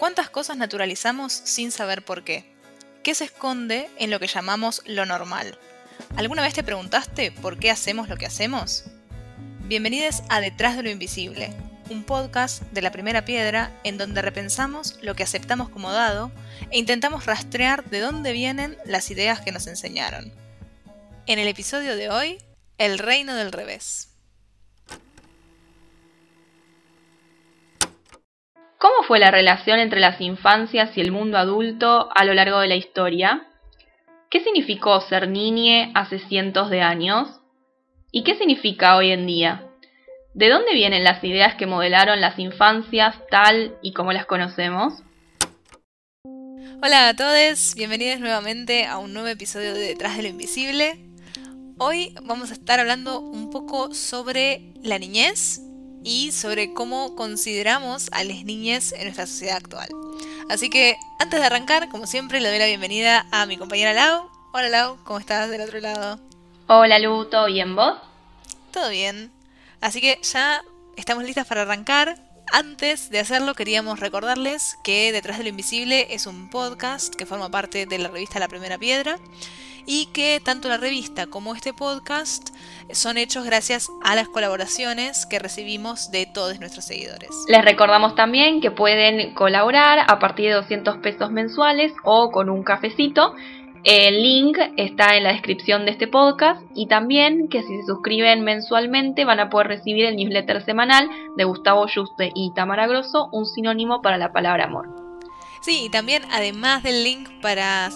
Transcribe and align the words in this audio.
¿Cuántas 0.00 0.30
cosas 0.30 0.56
naturalizamos 0.56 1.30
sin 1.30 1.70
saber 1.70 2.02
por 2.02 2.24
qué? 2.24 2.50
¿Qué 3.02 3.14
se 3.14 3.24
esconde 3.24 3.90
en 3.98 4.10
lo 4.10 4.18
que 4.18 4.28
llamamos 4.28 4.80
lo 4.86 5.04
normal? 5.04 5.58
¿Alguna 6.16 6.40
vez 6.40 6.54
te 6.54 6.62
preguntaste 6.62 7.32
por 7.32 7.58
qué 7.58 7.70
hacemos 7.70 8.08
lo 8.08 8.16
que 8.16 8.24
hacemos? 8.24 8.84
Bienvenidos 9.68 10.22
a 10.30 10.40
Detrás 10.40 10.78
de 10.78 10.84
lo 10.84 10.90
Invisible, 10.90 11.52
un 11.90 12.02
podcast 12.02 12.62
de 12.72 12.80
la 12.80 12.92
primera 12.92 13.26
piedra 13.26 13.78
en 13.84 13.98
donde 13.98 14.22
repensamos 14.22 14.98
lo 15.02 15.14
que 15.14 15.22
aceptamos 15.22 15.68
como 15.68 15.92
dado 15.92 16.32
e 16.70 16.78
intentamos 16.78 17.26
rastrear 17.26 17.84
de 17.84 18.00
dónde 18.00 18.32
vienen 18.32 18.78
las 18.86 19.10
ideas 19.10 19.42
que 19.42 19.52
nos 19.52 19.66
enseñaron. 19.66 20.32
En 21.26 21.38
el 21.38 21.46
episodio 21.46 21.94
de 21.94 22.08
hoy, 22.08 22.38
el 22.78 22.98
reino 22.98 23.34
del 23.34 23.52
revés. 23.52 24.09
¿Cómo 28.80 29.02
fue 29.06 29.18
la 29.18 29.30
relación 29.30 29.78
entre 29.78 30.00
las 30.00 30.22
infancias 30.22 30.96
y 30.96 31.02
el 31.02 31.12
mundo 31.12 31.36
adulto 31.36 32.08
a 32.14 32.24
lo 32.24 32.32
largo 32.32 32.60
de 32.60 32.68
la 32.68 32.76
historia? 32.76 33.46
¿Qué 34.30 34.40
significó 34.40 35.02
ser 35.02 35.28
niñe 35.28 35.92
hace 35.94 36.18
cientos 36.18 36.70
de 36.70 36.80
años? 36.80 37.28
¿Y 38.10 38.24
qué 38.24 38.36
significa 38.36 38.96
hoy 38.96 39.10
en 39.10 39.26
día? 39.26 39.68
¿De 40.32 40.48
dónde 40.48 40.72
vienen 40.72 41.04
las 41.04 41.22
ideas 41.22 41.56
que 41.56 41.66
modelaron 41.66 42.22
las 42.22 42.38
infancias 42.38 43.16
tal 43.30 43.76
y 43.82 43.92
como 43.92 44.14
las 44.14 44.24
conocemos? 44.24 44.94
Hola 46.82 47.10
a 47.10 47.14
todos, 47.14 47.74
bienvenidos 47.74 48.18
nuevamente 48.20 48.86
a 48.86 48.96
un 48.96 49.12
nuevo 49.12 49.28
episodio 49.28 49.74
de 49.74 49.80
Detrás 49.80 50.16
de 50.16 50.22
lo 50.22 50.28
Invisible. 50.30 50.98
Hoy 51.76 52.14
vamos 52.22 52.50
a 52.50 52.54
estar 52.54 52.80
hablando 52.80 53.20
un 53.20 53.50
poco 53.50 53.92
sobre 53.92 54.72
la 54.82 54.98
niñez 54.98 55.60
y 56.02 56.32
sobre 56.32 56.72
cómo 56.72 57.14
consideramos 57.14 58.08
a 58.12 58.24
las 58.24 58.44
niñas 58.44 58.92
en 58.92 59.04
nuestra 59.04 59.26
sociedad 59.26 59.56
actual. 59.56 59.88
Así 60.48 60.70
que 60.70 60.96
antes 61.18 61.40
de 61.40 61.46
arrancar, 61.46 61.88
como 61.88 62.06
siempre, 62.06 62.40
le 62.40 62.48
doy 62.48 62.58
la 62.58 62.66
bienvenida 62.66 63.26
a 63.30 63.46
mi 63.46 63.56
compañera 63.56 63.92
Lau. 63.92 64.28
Hola 64.52 64.68
Lau, 64.68 64.98
¿cómo 65.04 65.18
estás 65.18 65.48
del 65.50 65.60
otro 65.60 65.80
lado? 65.80 66.18
Hola 66.66 66.98
Lu, 66.98 67.26
¿todo 67.26 67.46
bien 67.46 67.76
vos? 67.76 67.98
Todo 68.72 68.90
bien. 68.90 69.30
Así 69.80 70.00
que 70.00 70.18
ya 70.22 70.62
estamos 70.96 71.24
listas 71.24 71.46
para 71.46 71.62
arrancar. 71.62 72.16
Antes 72.52 73.10
de 73.10 73.20
hacerlo 73.20 73.54
queríamos 73.54 74.00
recordarles 74.00 74.76
que 74.82 75.12
Detrás 75.12 75.38
de 75.38 75.44
lo 75.44 75.50
Invisible 75.50 76.08
es 76.10 76.26
un 76.26 76.50
podcast 76.50 77.14
que 77.14 77.26
forma 77.26 77.48
parte 77.50 77.86
de 77.86 77.98
la 77.98 78.08
revista 78.08 78.40
La 78.40 78.48
Primera 78.48 78.76
Piedra 78.76 79.18
y 79.86 80.06
que 80.06 80.40
tanto 80.44 80.68
la 80.68 80.76
revista 80.76 81.26
como 81.26 81.54
este 81.54 81.72
podcast 81.72 82.50
son 82.92 83.18
hechos 83.18 83.44
gracias 83.44 83.88
a 84.02 84.14
las 84.14 84.28
colaboraciones 84.28 85.26
que 85.26 85.38
recibimos 85.38 86.10
de 86.10 86.26
todos 86.26 86.60
nuestros 86.60 86.84
seguidores. 86.84 87.30
Les 87.48 87.64
recordamos 87.64 88.14
también 88.14 88.60
que 88.60 88.70
pueden 88.70 89.34
colaborar 89.34 90.00
a 90.06 90.18
partir 90.18 90.46
de 90.48 90.54
200 90.54 90.98
pesos 90.98 91.30
mensuales 91.30 91.92
o 92.04 92.30
con 92.30 92.50
un 92.50 92.62
cafecito. 92.62 93.34
El 93.82 94.22
link 94.22 94.58
está 94.76 95.16
en 95.16 95.24
la 95.24 95.32
descripción 95.32 95.86
de 95.86 95.92
este 95.92 96.06
podcast 96.06 96.60
y 96.74 96.86
también 96.86 97.48
que 97.48 97.62
si 97.62 97.80
se 97.80 97.86
suscriben 97.86 98.44
mensualmente 98.44 99.24
van 99.24 99.40
a 99.40 99.48
poder 99.48 99.68
recibir 99.68 100.04
el 100.04 100.16
newsletter 100.16 100.62
semanal 100.62 101.08
de 101.36 101.44
Gustavo 101.44 101.86
Juste 101.92 102.30
y 102.34 102.52
Tamara 102.54 102.86
Grosso, 102.86 103.30
un 103.32 103.46
sinónimo 103.46 104.02
para 104.02 104.18
la 104.18 104.32
palabra 104.32 104.64
amor. 104.64 104.88
Sí, 105.62 105.84
y 105.86 105.90
también 105.90 106.22
además 106.30 106.82
del 106.82 107.04
link 107.04 107.28
para 107.40 107.90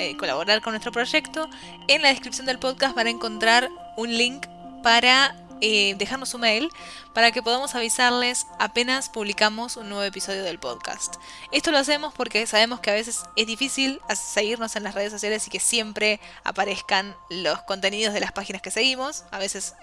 eh, 0.00 0.16
colaborar 0.16 0.62
con 0.62 0.72
nuestro 0.72 0.92
proyecto, 0.92 1.48
en 1.86 2.02
la 2.02 2.08
descripción 2.08 2.46
del 2.46 2.58
podcast 2.58 2.94
van 2.96 3.06
a 3.06 3.10
encontrar 3.10 3.68
un 3.96 4.16
link 4.16 4.46
para 4.82 5.36
eh, 5.60 5.94
dejarnos 5.98 6.32
un 6.32 6.40
mail 6.40 6.70
para 7.12 7.32
que 7.32 7.42
podamos 7.42 7.74
avisarles 7.74 8.46
apenas 8.58 9.10
publicamos 9.10 9.76
un 9.76 9.90
nuevo 9.90 10.02
episodio 10.02 10.42
del 10.42 10.58
podcast. 10.58 11.16
Esto 11.52 11.70
lo 11.70 11.76
hacemos 11.76 12.14
porque 12.14 12.46
sabemos 12.46 12.80
que 12.80 12.90
a 12.90 12.94
veces 12.94 13.24
es 13.36 13.46
difícil 13.46 14.00
seguirnos 14.14 14.74
en 14.76 14.84
las 14.84 14.94
redes 14.94 15.12
sociales 15.12 15.46
y 15.46 15.50
que 15.50 15.60
siempre 15.60 16.18
aparezcan 16.44 17.14
los 17.28 17.60
contenidos 17.62 18.14
de 18.14 18.20
las 18.20 18.32
páginas 18.32 18.62
que 18.62 18.70
seguimos. 18.70 19.24
A 19.30 19.38
veces 19.38 19.74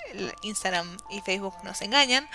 Instagram 0.42 0.98
y 1.12 1.22
Facebook 1.22 1.54
nos 1.64 1.82
engañan. 1.84 2.28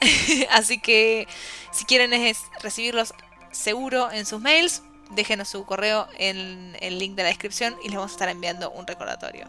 Así 0.50 0.80
que 0.80 1.28
si 1.72 1.84
quieren 1.84 2.14
es 2.14 2.38
recibirlos 2.62 3.12
seguro 3.50 4.10
en 4.10 4.24
sus 4.24 4.40
mails, 4.40 4.82
déjenos 5.10 5.48
su 5.48 5.64
correo 5.64 6.08
en 6.18 6.76
el 6.80 6.98
link 6.98 7.14
de 7.14 7.22
la 7.22 7.28
descripción 7.28 7.76
y 7.82 7.88
les 7.88 7.96
vamos 7.96 8.12
a 8.12 8.14
estar 8.14 8.28
enviando 8.28 8.70
un 8.70 8.86
recordatorio. 8.86 9.46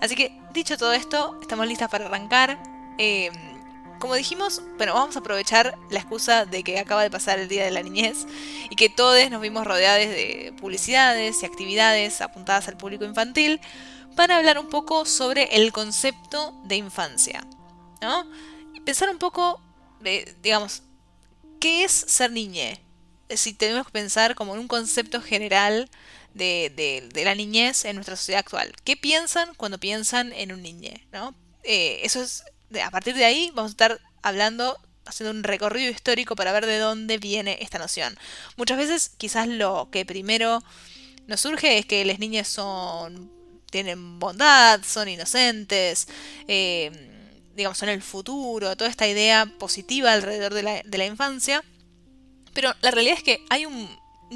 Así 0.00 0.16
que, 0.16 0.36
dicho 0.52 0.76
todo 0.76 0.92
esto, 0.92 1.38
estamos 1.40 1.66
listas 1.66 1.88
para 1.88 2.06
arrancar. 2.06 2.58
Em, 2.98 3.32
como 4.00 4.16
dijimos, 4.16 4.60
bueno, 4.76 4.94
vamos 4.94 5.14
a 5.14 5.20
aprovechar 5.20 5.78
la 5.90 6.00
excusa 6.00 6.44
de 6.44 6.64
que 6.64 6.80
acaba 6.80 7.04
de 7.04 7.10
pasar 7.10 7.38
el 7.38 7.46
Día 7.46 7.64
de 7.64 7.70
la 7.70 7.82
Niñez 7.82 8.26
y 8.68 8.74
que 8.74 8.88
todos 8.88 9.30
nos 9.30 9.40
vimos 9.40 9.64
rodeados 9.64 10.08
de 10.08 10.52
publicidades 10.60 11.40
y 11.42 11.46
actividades 11.46 12.20
apuntadas 12.20 12.66
al 12.66 12.76
público 12.76 13.04
infantil 13.04 13.60
para 14.16 14.38
hablar 14.38 14.58
un 14.58 14.68
poco 14.68 15.04
sobre 15.04 15.44
el 15.56 15.72
concepto 15.72 16.52
de 16.64 16.76
infancia. 16.76 17.46
¿no? 18.00 18.26
Pensar 18.84 19.08
un 19.08 19.18
poco, 19.18 19.60
de, 20.00 20.34
digamos, 20.42 20.82
¿qué 21.60 21.84
es 21.84 21.92
ser 21.92 22.32
niñe? 22.32 22.82
Si 23.36 23.52
tenemos 23.52 23.86
que 23.86 23.92
pensar 23.92 24.34
como 24.34 24.54
en 24.54 24.60
un 24.60 24.68
concepto 24.68 25.20
general 25.20 25.88
de, 26.34 27.10
la 27.24 27.34
niñez 27.34 27.84
en 27.84 27.96
nuestra 27.96 28.16
sociedad 28.16 28.40
actual. 28.40 28.72
¿Qué 28.84 28.96
piensan 28.96 29.54
cuando 29.54 29.78
piensan 29.78 30.32
en 30.32 30.52
un 30.52 30.62
niñe? 30.62 31.06
¿no? 31.12 31.34
Eh, 31.64 32.00
eso 32.02 32.22
es, 32.22 32.44
a 32.82 32.90
partir 32.90 33.14
de 33.14 33.24
ahí 33.24 33.50
vamos 33.54 33.70
a 33.70 33.74
estar 33.74 34.00
hablando, 34.22 34.78
haciendo 35.04 35.30
un 35.36 35.44
recorrido 35.44 35.90
histórico 35.90 36.36
para 36.36 36.52
ver 36.52 36.66
de 36.66 36.78
dónde 36.78 37.18
viene 37.18 37.58
esta 37.60 37.78
noción. 37.78 38.16
Muchas 38.56 38.78
veces 38.78 39.10
quizás 39.16 39.48
lo 39.48 39.88
que 39.90 40.04
primero 40.04 40.62
nos 41.26 41.40
surge 41.40 41.78
es 41.78 41.86
que 41.86 42.04
las 42.04 42.18
niñas 42.18 42.48
son 42.48 43.30
tienen 43.70 44.18
bondad, 44.18 44.82
son 44.84 45.08
inocentes, 45.08 46.06
eh, 46.46 46.90
digamos, 47.56 47.78
son 47.78 47.88
el 47.88 48.02
futuro, 48.02 48.76
toda 48.76 48.90
esta 48.90 49.08
idea 49.08 49.46
positiva 49.58 50.12
alrededor 50.12 50.52
de 50.52 50.62
la, 50.62 50.82
de 50.84 50.98
la 50.98 51.06
infancia. 51.06 51.64
Pero 52.52 52.74
la 52.80 52.90
realidad 52.90 53.16
es 53.16 53.22
que 53.22 53.44
hay 53.50 53.66
un, 53.66 53.88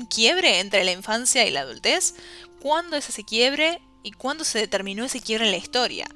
quiebre 0.08 0.60
entre 0.60 0.84
la 0.84 0.92
infancia 0.92 1.46
y 1.46 1.50
la 1.50 1.60
adultez. 1.60 2.14
¿Cuándo 2.60 2.96
es 2.96 3.08
ese 3.08 3.24
quiebre 3.24 3.80
y 4.02 4.12
cuándo 4.12 4.44
se 4.44 4.58
determinó 4.58 5.04
ese 5.04 5.20
quiebre 5.20 5.46
en 5.46 5.52
la 5.52 5.58
historia? 5.58 6.06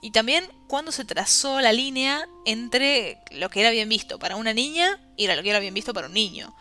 Y 0.00 0.10
también 0.10 0.50
cuándo 0.66 0.90
se 0.90 1.04
trazó 1.04 1.60
la 1.60 1.72
línea 1.72 2.26
entre 2.44 3.18
lo 3.30 3.50
que 3.50 3.60
era 3.60 3.70
bien 3.70 3.88
visto 3.88 4.18
para 4.18 4.36
una 4.36 4.52
niña 4.52 5.00
y 5.16 5.28
lo 5.28 5.42
que 5.42 5.50
era 5.50 5.60
bien 5.60 5.74
visto 5.74 5.94
para 5.94 6.08
un 6.08 6.14
niño. 6.14 6.54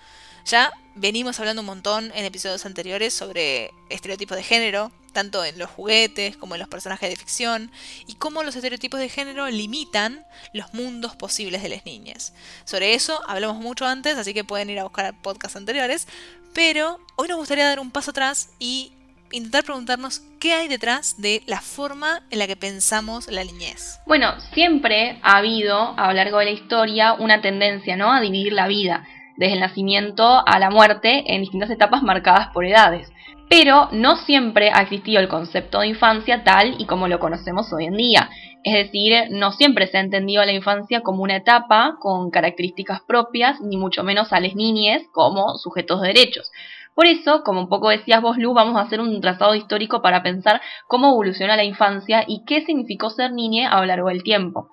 Ya 0.46 0.72
venimos 0.96 1.40
hablando 1.40 1.62
un 1.62 1.68
montón 1.68 2.12
en 2.16 2.26
episodios 2.26 2.66
anteriores 2.66 3.14
sobre 3.14 3.72
estereotipos 3.90 4.38
de 4.38 4.44
género, 4.44 4.92
tanto 5.14 5.44
en 5.44 5.58
los 5.58 5.70
juguetes 5.70 6.38
como 6.38 6.56
en 6.56 6.60
los 6.60 6.70
personajes 6.70 7.10
de 7.10 7.16
ficción, 7.16 7.72
y 8.08 8.16
cómo 8.16 8.44
los 8.44 8.56
estereotipos 8.56 9.00
de 9.00 9.10
género 9.10 9.48
limitan 9.50 10.26
los 10.54 10.74
mundos 10.74 11.16
posibles 11.16 11.64
de 11.64 11.70
las 11.70 11.86
niñas. 11.86 12.34
Sobre 12.66 12.94
eso 12.94 13.22
hablamos 13.28 13.58
mucho 13.58 13.86
antes, 13.86 14.18
así 14.18 14.34
que 14.34 14.44
pueden 14.44 14.70
ir 14.70 14.80
a 14.80 14.84
buscar 14.84 15.20
podcasts 15.22 15.58
anteriores, 15.58 16.08
pero 16.54 17.00
hoy 17.16 17.28
nos 17.28 17.38
gustaría 17.38 17.68
dar 17.68 17.80
un 17.80 17.92
paso 17.92 18.12
atrás 18.12 18.50
y 18.60 18.94
intentar 19.32 19.64
preguntarnos 19.64 20.22
qué 20.40 20.54
hay 20.54 20.68
detrás 20.68 21.22
de 21.22 21.42
la 21.46 21.62
forma 21.62 22.24
en 22.32 22.40
la 22.40 22.48
que 22.48 22.58
pensamos 22.58 23.32
la 23.32 23.46
niñez. 23.46 24.00
Bueno, 24.06 24.34
siempre 24.54 25.20
ha 25.24 25.38
habido 25.38 25.98
a 25.98 26.08
lo 26.08 26.14
largo 26.14 26.40
de 26.40 26.46
la 26.46 26.52
historia 26.52 27.14
una 27.14 27.42
tendencia, 27.42 27.96
¿no? 27.96 28.12
A 28.12 28.20
dividir 28.20 28.52
la 28.52 28.68
vida 28.68 29.08
desde 29.42 29.56
el 29.56 29.60
nacimiento 29.60 30.44
a 30.46 30.60
la 30.60 30.70
muerte 30.70 31.34
en 31.34 31.42
distintas 31.42 31.72
etapas 31.72 32.04
marcadas 32.04 32.50
por 32.54 32.64
edades. 32.64 33.12
Pero 33.50 33.90
no 33.92 34.16
siempre 34.16 34.70
ha 34.72 34.84
existido 34.84 35.20
el 35.20 35.28
concepto 35.28 35.80
de 35.80 35.88
infancia 35.88 36.44
tal 36.44 36.76
y 36.78 36.86
como 36.86 37.08
lo 37.08 37.20
conocemos 37.20 37.74
hoy 37.74 37.86
en 37.86 37.98
día. 37.98 38.30
Es 38.64 38.74
decir, 38.74 39.16
no 39.32 39.52
siempre 39.52 39.88
se 39.88 39.98
ha 39.98 40.02
entendido 40.02 40.46
la 40.46 40.54
infancia 40.54 41.02
como 41.02 41.24
una 41.24 41.38
etapa 41.38 41.98
con 42.00 42.30
características 42.30 43.02
propias, 43.02 43.60
ni 43.62 43.78
mucho 43.78 44.04
menos 44.04 44.32
a 44.32 44.40
las 44.40 44.54
niñes 44.54 45.08
como 45.12 45.58
sujetos 45.58 46.02
de 46.02 46.10
derechos. 46.10 46.52
Por 46.94 47.08
eso, 47.08 47.44
como 47.44 47.62
un 47.62 47.68
poco 47.68 47.90
decías 47.90 48.22
vos, 48.22 48.38
Lu, 48.38 48.54
vamos 48.54 48.78
a 48.78 48.82
hacer 48.82 49.02
un 49.02 49.20
trazado 49.22 49.56
histórico 49.56 50.04
para 50.04 50.22
pensar 50.22 50.62
cómo 50.88 51.10
evoluciona 51.10 51.56
la 51.56 51.64
infancia 51.64 52.24
y 52.28 52.44
qué 52.46 52.62
significó 52.62 53.10
ser 53.10 53.32
niña 53.32 53.72
a 53.72 53.80
lo 53.80 53.88
largo 53.88 54.10
del 54.10 54.22
tiempo. 54.22 54.70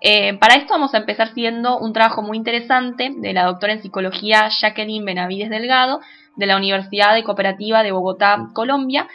Eh, 0.00 0.34
para 0.38 0.54
esto 0.54 0.72
vamos 0.72 0.94
a 0.94 0.98
empezar 0.98 1.28
siguiendo 1.34 1.78
un 1.78 1.92
trabajo 1.92 2.22
muy 2.22 2.36
interesante 2.36 3.12
de 3.14 3.32
la 3.34 3.44
doctora 3.44 3.74
en 3.74 3.82
psicología 3.82 4.48
Jacqueline 4.48 5.04
Benavides 5.04 5.50
Delgado 5.50 6.00
de 6.36 6.46
la 6.46 6.56
Universidad 6.56 7.14
de 7.14 7.22
Cooperativa 7.22 7.82
de 7.82 7.92
Bogotá, 7.92 8.48
Colombia, 8.54 9.08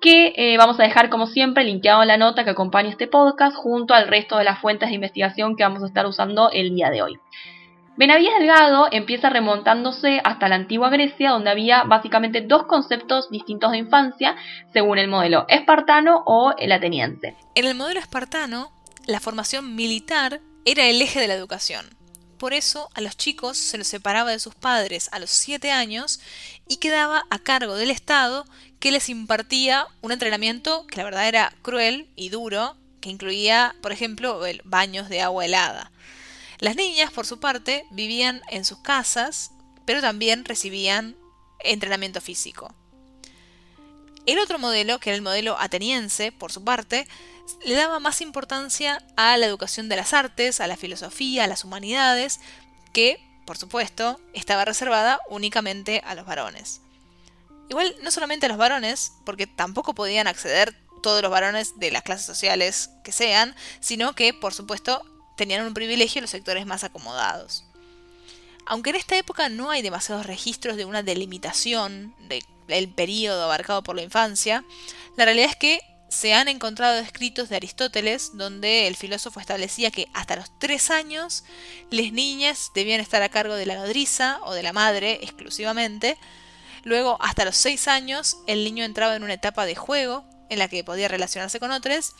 que 0.00 0.34
eh, 0.36 0.58
vamos 0.58 0.78
a 0.78 0.82
dejar 0.82 1.08
como 1.08 1.26
siempre 1.26 1.64
linkeado 1.64 2.02
en 2.02 2.08
la 2.08 2.18
nota 2.18 2.44
que 2.44 2.50
acompaña 2.50 2.90
este 2.90 3.06
podcast 3.06 3.56
junto 3.56 3.94
al 3.94 4.08
resto 4.08 4.36
de 4.36 4.44
las 4.44 4.60
fuentes 4.60 4.90
de 4.90 4.94
investigación 4.94 5.56
que 5.56 5.62
vamos 5.62 5.82
a 5.82 5.86
estar 5.86 6.04
usando 6.04 6.50
el 6.50 6.74
día 6.74 6.90
de 6.90 7.02
hoy. 7.02 7.18
Benavides 7.96 8.38
Delgado 8.38 8.88
empieza 8.92 9.30
remontándose 9.30 10.20
hasta 10.22 10.48
la 10.48 10.56
antigua 10.56 10.90
Grecia, 10.90 11.30
donde 11.30 11.48
había 11.48 11.84
básicamente 11.84 12.42
dos 12.42 12.64
conceptos 12.64 13.30
distintos 13.30 13.72
de 13.72 13.78
infancia, 13.78 14.36
según 14.74 14.98
el 14.98 15.08
modelo 15.08 15.46
espartano 15.48 16.22
o 16.26 16.52
el 16.58 16.72
ateniense. 16.72 17.34
En 17.54 17.64
el 17.64 17.74
modelo 17.74 17.98
espartano, 17.98 18.70
la 19.06 19.20
formación 19.20 19.76
militar 19.76 20.40
era 20.64 20.86
el 20.86 21.00
eje 21.00 21.20
de 21.20 21.28
la 21.28 21.34
educación. 21.34 21.94
por 22.38 22.52
eso 22.52 22.90
a 22.92 23.00
los 23.00 23.16
chicos 23.16 23.56
se 23.56 23.78
los 23.78 23.88
separaba 23.88 24.30
de 24.30 24.38
sus 24.38 24.54
padres 24.54 25.08
a 25.10 25.18
los 25.18 25.30
7 25.30 25.70
años 25.70 26.20
y 26.68 26.76
quedaba 26.76 27.24
a 27.30 27.38
cargo 27.38 27.76
del 27.76 27.90
Estado 27.90 28.44
que 28.78 28.90
les 28.90 29.08
impartía 29.08 29.86
un 30.02 30.12
entrenamiento 30.12 30.86
que 30.86 30.98
la 30.98 31.04
verdad 31.04 31.28
era 31.28 31.54
cruel 31.62 32.10
y 32.14 32.28
duro, 32.28 32.76
que 33.00 33.08
incluía, 33.08 33.74
por 33.80 33.90
ejemplo, 33.90 34.38
baños 34.64 35.08
de 35.08 35.22
agua 35.22 35.46
helada. 35.46 35.90
Las 36.58 36.76
niñas, 36.76 37.10
por 37.10 37.24
su 37.24 37.40
parte, 37.40 37.86
vivían 37.90 38.42
en 38.50 38.66
sus 38.66 38.78
casas, 38.78 39.52
pero 39.86 40.02
también 40.02 40.44
recibían 40.44 41.16
entrenamiento 41.60 42.20
físico. 42.20 42.74
El 44.26 44.40
otro 44.40 44.58
modelo, 44.58 44.98
que 44.98 45.10
era 45.10 45.16
el 45.16 45.22
modelo 45.22 45.56
ateniense, 45.58 46.32
por 46.32 46.52
su 46.52 46.64
parte, 46.64 47.06
le 47.64 47.74
daba 47.74 47.98
más 48.00 48.20
importancia 48.20 49.02
a 49.16 49.36
la 49.36 49.46
educación 49.46 49.88
de 49.88 49.96
las 49.96 50.12
artes, 50.12 50.60
a 50.60 50.66
la 50.66 50.76
filosofía, 50.76 51.44
a 51.44 51.48
las 51.48 51.64
humanidades, 51.64 52.40
que, 52.92 53.20
por 53.46 53.56
supuesto, 53.56 54.20
estaba 54.32 54.64
reservada 54.64 55.20
únicamente 55.28 56.02
a 56.04 56.14
los 56.14 56.26
varones. 56.26 56.80
Igual, 57.68 57.94
no 58.02 58.10
solamente 58.10 58.46
a 58.46 58.48
los 58.48 58.58
varones, 58.58 59.12
porque 59.24 59.46
tampoco 59.46 59.94
podían 59.94 60.26
acceder 60.26 60.74
todos 61.02 61.22
los 61.22 61.30
varones 61.30 61.78
de 61.78 61.90
las 61.90 62.02
clases 62.02 62.26
sociales 62.26 62.90
que 63.04 63.12
sean, 63.12 63.54
sino 63.80 64.14
que, 64.14 64.34
por 64.34 64.54
supuesto, 64.54 65.04
tenían 65.36 65.66
un 65.66 65.74
privilegio 65.74 66.20
los 66.20 66.30
sectores 66.30 66.66
más 66.66 66.84
acomodados. 66.84 67.64
Aunque 68.66 68.90
en 68.90 68.96
esta 68.96 69.16
época 69.16 69.48
no 69.48 69.70
hay 69.70 69.82
demasiados 69.82 70.26
registros 70.26 70.76
de 70.76 70.84
una 70.84 71.02
delimitación 71.02 72.14
del 72.66 72.88
periodo 72.88 73.44
abarcado 73.44 73.82
por 73.82 73.94
la 73.94 74.02
infancia, 74.02 74.64
la 75.16 75.24
realidad 75.24 75.50
es 75.50 75.56
que 75.56 75.80
se 76.08 76.34
han 76.34 76.48
encontrado 76.48 76.98
escritos 76.98 77.48
de 77.48 77.56
Aristóteles 77.56 78.30
donde 78.34 78.86
el 78.86 78.96
filósofo 78.96 79.40
establecía 79.40 79.90
que 79.90 80.08
hasta 80.14 80.36
los 80.36 80.50
tres 80.58 80.90
años 80.90 81.44
las 81.90 82.12
niñas 82.12 82.70
debían 82.74 83.00
estar 83.00 83.22
a 83.22 83.28
cargo 83.28 83.54
de 83.54 83.66
la 83.66 83.76
nodriza 83.76 84.38
o 84.44 84.54
de 84.54 84.62
la 84.62 84.72
madre 84.72 85.20
exclusivamente. 85.22 86.16
Luego, 86.84 87.18
hasta 87.20 87.44
los 87.44 87.56
seis 87.56 87.88
años, 87.88 88.36
el 88.46 88.64
niño 88.64 88.84
entraba 88.84 89.16
en 89.16 89.24
una 89.24 89.34
etapa 89.34 89.66
de 89.66 89.74
juego 89.74 90.24
en 90.48 90.58
la 90.58 90.68
que 90.68 90.84
podía 90.84 91.08
relacionarse 91.08 91.58
con 91.58 91.72
otros. 91.72 92.14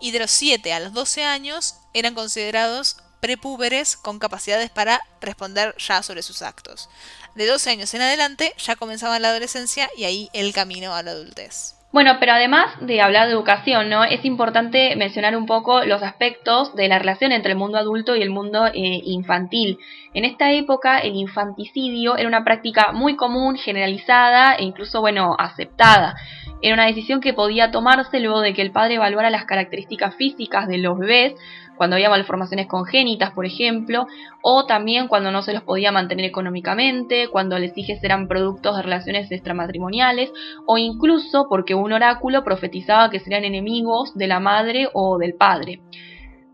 Y 0.00 0.10
de 0.12 0.20
los 0.20 0.30
7 0.30 0.72
a 0.72 0.80
los 0.80 0.92
12 0.92 1.24
años 1.24 1.76
eran 1.92 2.14
considerados 2.14 2.98
prepúberes 3.20 3.96
con 3.96 4.18
capacidades 4.18 4.70
para 4.70 5.00
responder 5.20 5.74
ya 5.78 6.02
sobre 6.02 6.22
sus 6.22 6.42
actos. 6.42 6.88
De 7.34 7.46
12 7.46 7.70
años 7.70 7.94
en 7.94 8.02
adelante 8.02 8.54
ya 8.58 8.76
comenzaba 8.76 9.18
la 9.18 9.30
adolescencia 9.30 9.90
y 9.96 10.04
ahí 10.04 10.30
el 10.32 10.52
camino 10.52 10.94
a 10.94 11.02
la 11.02 11.12
adultez. 11.12 11.77
Bueno, 11.90 12.18
pero 12.20 12.32
además 12.32 12.66
de 12.82 13.00
hablar 13.00 13.26
de 13.26 13.32
educación, 13.32 13.88
¿no? 13.88 14.04
Es 14.04 14.22
importante 14.26 14.94
mencionar 14.96 15.34
un 15.34 15.46
poco 15.46 15.84
los 15.84 16.02
aspectos 16.02 16.76
de 16.76 16.86
la 16.86 16.98
relación 16.98 17.32
entre 17.32 17.52
el 17.52 17.58
mundo 17.58 17.78
adulto 17.78 18.14
y 18.14 18.20
el 18.20 18.28
mundo 18.28 18.66
eh, 18.66 19.00
infantil. 19.04 19.78
En 20.12 20.26
esta 20.26 20.52
época, 20.52 20.98
el 20.98 21.16
infanticidio 21.16 22.18
era 22.18 22.28
una 22.28 22.44
práctica 22.44 22.92
muy 22.92 23.16
común, 23.16 23.56
generalizada 23.56 24.54
e 24.56 24.64
incluso, 24.64 25.00
bueno, 25.00 25.34
aceptada. 25.38 26.14
Era 26.60 26.74
una 26.74 26.86
decisión 26.86 27.22
que 27.22 27.32
podía 27.32 27.70
tomarse 27.70 28.20
luego 28.20 28.42
de 28.42 28.52
que 28.52 28.62
el 28.62 28.72
padre 28.72 28.96
evaluara 28.96 29.30
las 29.30 29.46
características 29.46 30.14
físicas 30.14 30.68
de 30.68 30.78
los 30.78 30.98
bebés, 30.98 31.34
cuando 31.78 31.96
había 31.96 32.10
malformaciones 32.10 32.66
congénitas, 32.66 33.30
por 33.30 33.46
ejemplo, 33.46 34.06
o 34.42 34.66
también 34.66 35.08
cuando 35.08 35.30
no 35.30 35.40
se 35.42 35.54
los 35.54 35.62
podía 35.62 35.92
mantener 35.92 36.26
económicamente, 36.26 37.28
cuando 37.28 37.58
los 37.58 37.76
hijos 37.78 38.02
eran 38.02 38.28
productos 38.28 38.76
de 38.76 38.82
relaciones 38.82 39.32
extramatrimoniales, 39.32 40.30
o 40.66 40.76
incluso 40.76 41.46
porque 41.48 41.74
un 41.74 41.92
oráculo 41.92 42.44
profetizaba 42.44 43.08
que 43.08 43.20
serían 43.20 43.44
enemigos 43.44 44.14
de 44.14 44.26
la 44.26 44.40
madre 44.40 44.88
o 44.92 45.16
del 45.16 45.34
padre. 45.34 45.80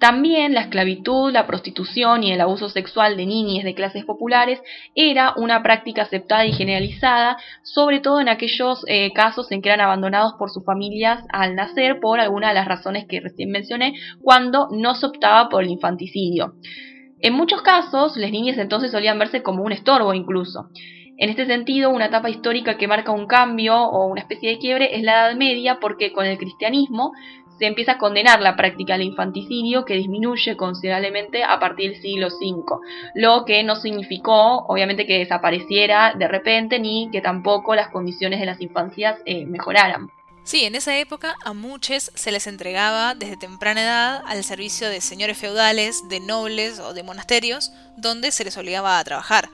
También 0.04 0.52
la 0.52 0.60
esclavitud, 0.60 1.32
la 1.32 1.46
prostitución 1.46 2.24
y 2.24 2.30
el 2.30 2.42
abuso 2.42 2.68
sexual 2.68 3.16
de 3.16 3.24
niñas 3.24 3.64
de 3.64 3.74
clases 3.74 4.04
populares 4.04 4.60
era 4.94 5.32
una 5.34 5.62
práctica 5.62 6.02
aceptada 6.02 6.44
y 6.44 6.52
generalizada, 6.52 7.38
sobre 7.62 8.00
todo 8.00 8.20
en 8.20 8.28
aquellos 8.28 8.84
eh, 8.86 9.14
casos 9.14 9.50
en 9.50 9.62
que 9.62 9.70
eran 9.70 9.80
abandonados 9.80 10.34
por 10.38 10.50
sus 10.50 10.62
familias 10.62 11.24
al 11.32 11.54
nacer 11.54 12.00
por 12.00 12.20
alguna 12.20 12.48
de 12.48 12.54
las 12.54 12.68
razones 12.68 13.06
que 13.08 13.22
recién 13.22 13.50
mencioné, 13.50 13.94
cuando 14.20 14.68
no 14.72 14.94
se 14.94 15.06
optaba 15.06 15.48
por 15.48 15.62
el 15.62 15.70
infanticidio. 15.70 16.52
En 17.20 17.32
muchos 17.32 17.62
casos, 17.62 18.18
las 18.18 18.30
niñas 18.30 18.58
entonces 18.58 18.92
solían 18.92 19.18
verse 19.18 19.42
como 19.42 19.62
un 19.62 19.72
estorbo 19.72 20.12
incluso. 20.12 20.68
En 21.16 21.30
este 21.30 21.46
sentido, 21.46 21.88
una 21.90 22.06
etapa 22.06 22.28
histórica 22.28 22.76
que 22.76 22.88
marca 22.88 23.12
un 23.12 23.26
cambio 23.26 23.82
o 23.82 24.08
una 24.08 24.20
especie 24.20 24.50
de 24.50 24.58
quiebre 24.58 24.96
es 24.96 25.02
la 25.02 25.12
Edad 25.12 25.36
Media 25.36 25.78
porque 25.80 26.12
con 26.12 26.26
el 26.26 26.36
cristianismo 26.36 27.12
se 27.58 27.66
empieza 27.66 27.92
a 27.92 27.98
condenar 27.98 28.40
la 28.40 28.56
práctica 28.56 28.94
del 28.94 29.08
infanticidio 29.08 29.84
que 29.84 29.94
disminuye 29.94 30.56
considerablemente 30.56 31.44
a 31.44 31.58
partir 31.58 31.92
del 31.92 32.00
siglo 32.00 32.28
V, 32.28 32.64
lo 33.14 33.44
que 33.44 33.62
no 33.62 33.76
significó 33.76 34.64
obviamente 34.66 35.06
que 35.06 35.18
desapareciera 35.18 36.14
de 36.18 36.28
repente 36.28 36.78
ni 36.78 37.08
que 37.10 37.20
tampoco 37.20 37.74
las 37.74 37.88
condiciones 37.88 38.40
de 38.40 38.46
las 38.46 38.60
infancias 38.60 39.18
eh, 39.24 39.46
mejoraran. 39.46 40.10
Sí, 40.44 40.64
en 40.64 40.74
esa 40.74 40.98
época 40.98 41.36
a 41.42 41.54
muchos 41.54 42.12
se 42.14 42.30
les 42.30 42.46
entregaba 42.46 43.14
desde 43.14 43.38
temprana 43.38 43.82
edad 43.82 44.22
al 44.26 44.44
servicio 44.44 44.90
de 44.90 45.00
señores 45.00 45.38
feudales, 45.38 46.06
de 46.10 46.20
nobles 46.20 46.80
o 46.80 46.92
de 46.92 47.02
monasterios, 47.02 47.72
donde 47.96 48.30
se 48.30 48.44
les 48.44 48.58
obligaba 48.58 48.98
a 48.98 49.04
trabajar. 49.04 49.48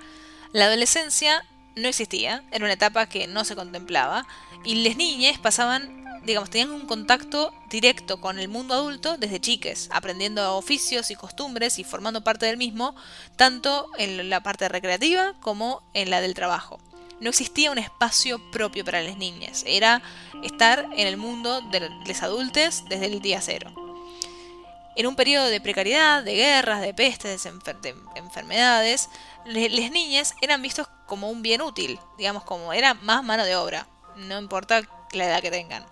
La 0.52 0.64
adolescencia 0.64 1.44
no 1.76 1.88
existía, 1.88 2.44
era 2.50 2.64
una 2.64 2.74
etapa 2.74 3.06
que 3.06 3.26
no 3.26 3.44
se 3.44 3.56
contemplaba, 3.56 4.26
y 4.64 4.84
las 4.86 4.96
niñas 4.96 5.38
pasaban 5.38 6.00
digamos, 6.24 6.50
tenían 6.50 6.70
un 6.70 6.86
contacto 6.86 7.54
directo 7.68 8.20
con 8.20 8.38
el 8.38 8.48
mundo 8.48 8.74
adulto 8.74 9.16
desde 9.16 9.40
chiques, 9.40 9.88
aprendiendo 9.90 10.56
oficios 10.56 11.10
y 11.10 11.16
costumbres 11.16 11.78
y 11.78 11.84
formando 11.84 12.22
parte 12.22 12.46
del 12.46 12.56
mismo, 12.56 12.94
tanto 13.36 13.88
en 13.98 14.28
la 14.28 14.42
parte 14.42 14.68
recreativa 14.68 15.34
como 15.40 15.82
en 15.94 16.10
la 16.10 16.20
del 16.20 16.34
trabajo. 16.34 16.78
No 17.20 17.30
existía 17.30 17.70
un 17.70 17.78
espacio 17.78 18.50
propio 18.50 18.84
para 18.84 19.02
las 19.02 19.18
niñas, 19.18 19.64
era 19.66 20.02
estar 20.42 20.86
en 20.96 21.06
el 21.06 21.16
mundo 21.16 21.60
de 21.70 21.90
los 22.06 22.22
adultos 22.22 22.84
desde 22.88 23.06
el 23.06 23.20
día 23.20 23.40
cero. 23.40 23.89
En 24.96 25.06
un 25.06 25.16
periodo 25.16 25.46
de 25.46 25.60
precariedad, 25.60 26.22
de 26.22 26.34
guerras, 26.34 26.80
de 26.80 26.92
pestes, 26.92 27.42
de 27.42 27.94
enfermedades, 28.16 29.08
las 29.44 29.90
niñas 29.90 30.34
eran 30.42 30.62
vistos 30.62 30.88
como 31.06 31.30
un 31.30 31.42
bien 31.42 31.62
útil, 31.62 31.98
digamos, 32.18 32.44
como 32.44 32.72
era 32.72 32.94
más 32.94 33.22
mano 33.22 33.44
de 33.44 33.56
obra, 33.56 33.86
no 34.16 34.38
importa 34.38 34.82
la 35.12 35.24
edad 35.24 35.42
que 35.42 35.50
tengan. 35.50 35.84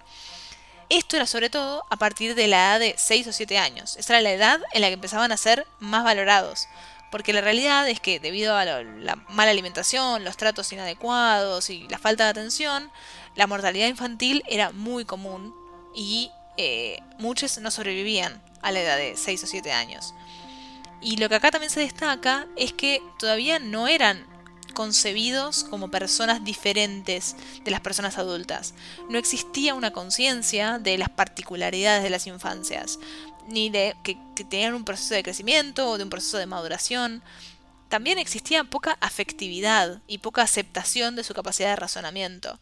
Esto 0.91 1.17
era 1.17 1.27
sobre 1.27 1.50
todo 1.50 1.85
a 1.91 1.97
partir 1.97 2.35
de 2.35 2.47
la 2.47 2.56
edad 2.56 2.81
de 2.81 2.95
6 2.97 3.27
o 3.29 3.33
7 3.33 3.59
años. 3.59 3.97
Esa 3.97 4.15
era 4.15 4.23
la 4.23 4.33
edad 4.33 4.61
en 4.73 4.81
la 4.81 4.89
que 4.89 4.95
empezaban 4.95 5.33
a 5.33 5.37
ser 5.37 5.67
más 5.81 6.03
valorados. 6.03 6.67
Porque 7.11 7.33
la 7.33 7.41
realidad 7.41 7.89
es 7.89 8.01
que 8.01 8.21
debido 8.21 8.56
a 8.56 8.65
la 8.65 9.17
mala 9.29 9.51
alimentación, 9.51 10.25
los 10.25 10.37
tratos 10.37 10.73
inadecuados 10.73 11.70
y 11.70 11.89
la 11.89 11.99
falta 11.99 12.25
de 12.25 12.31
atención, 12.31 12.91
la 13.34 13.46
mortalidad 13.46 13.87
infantil 13.87 14.43
era 14.46 14.70
muy 14.72 15.05
común 15.05 15.55
y 15.94 16.31
eh, 16.56 17.01
muchos 17.19 17.58
no 17.58 17.70
sobrevivían 17.70 18.43
a 18.62 18.72
la 18.72 18.81
edad 18.81 18.96
de 18.96 19.17
6 19.17 19.44
o 19.44 19.46
7 19.46 19.72
años. 19.72 20.15
Y 21.00 21.17
lo 21.17 21.29
que 21.29 21.36
acá 21.36 21.50
también 21.50 21.70
se 21.70 21.81
destaca 21.81 22.46
es 22.56 22.72
que 22.72 23.03
todavía 23.19 23.58
no 23.58 23.86
eran 23.86 24.27
concebidos 24.74 25.65
como 25.65 25.91
personas 25.91 26.44
diferentes 26.44 27.36
de 27.65 27.70
las 27.70 27.81
personas 27.81 28.19
adultas. 28.19 28.74
No 29.08 29.19
existía 29.19 29.74
una 29.74 29.93
conciencia 29.93 30.79
de 30.79 30.98
las 30.98 31.08
particularidades 31.08 32.03
de 32.03 32.10
las 32.10 32.27
infancias, 32.27 32.98
ni 33.48 33.70
de 33.70 33.96
que, 34.03 34.19
tenían 34.48 34.74
un 34.74 34.84
proceso 34.84 35.15
de 35.15 35.22
crecimiento 35.22 35.88
o 35.88 35.98
de 35.98 36.05
un 36.05 36.10
proceso 36.10 36.38
de 36.38 36.46
maduración. 36.46 37.22
También 37.88 38.19
existía 38.19 38.62
poca 38.65 38.96
afectividad 39.00 40.00
y 40.06 40.19
poca 40.19 40.43
aceptación 40.43 41.17
de 41.17 41.24
su 41.24 41.34
capacidad 41.34 41.70
de 41.70 41.77
razonamiento. 41.77 42.60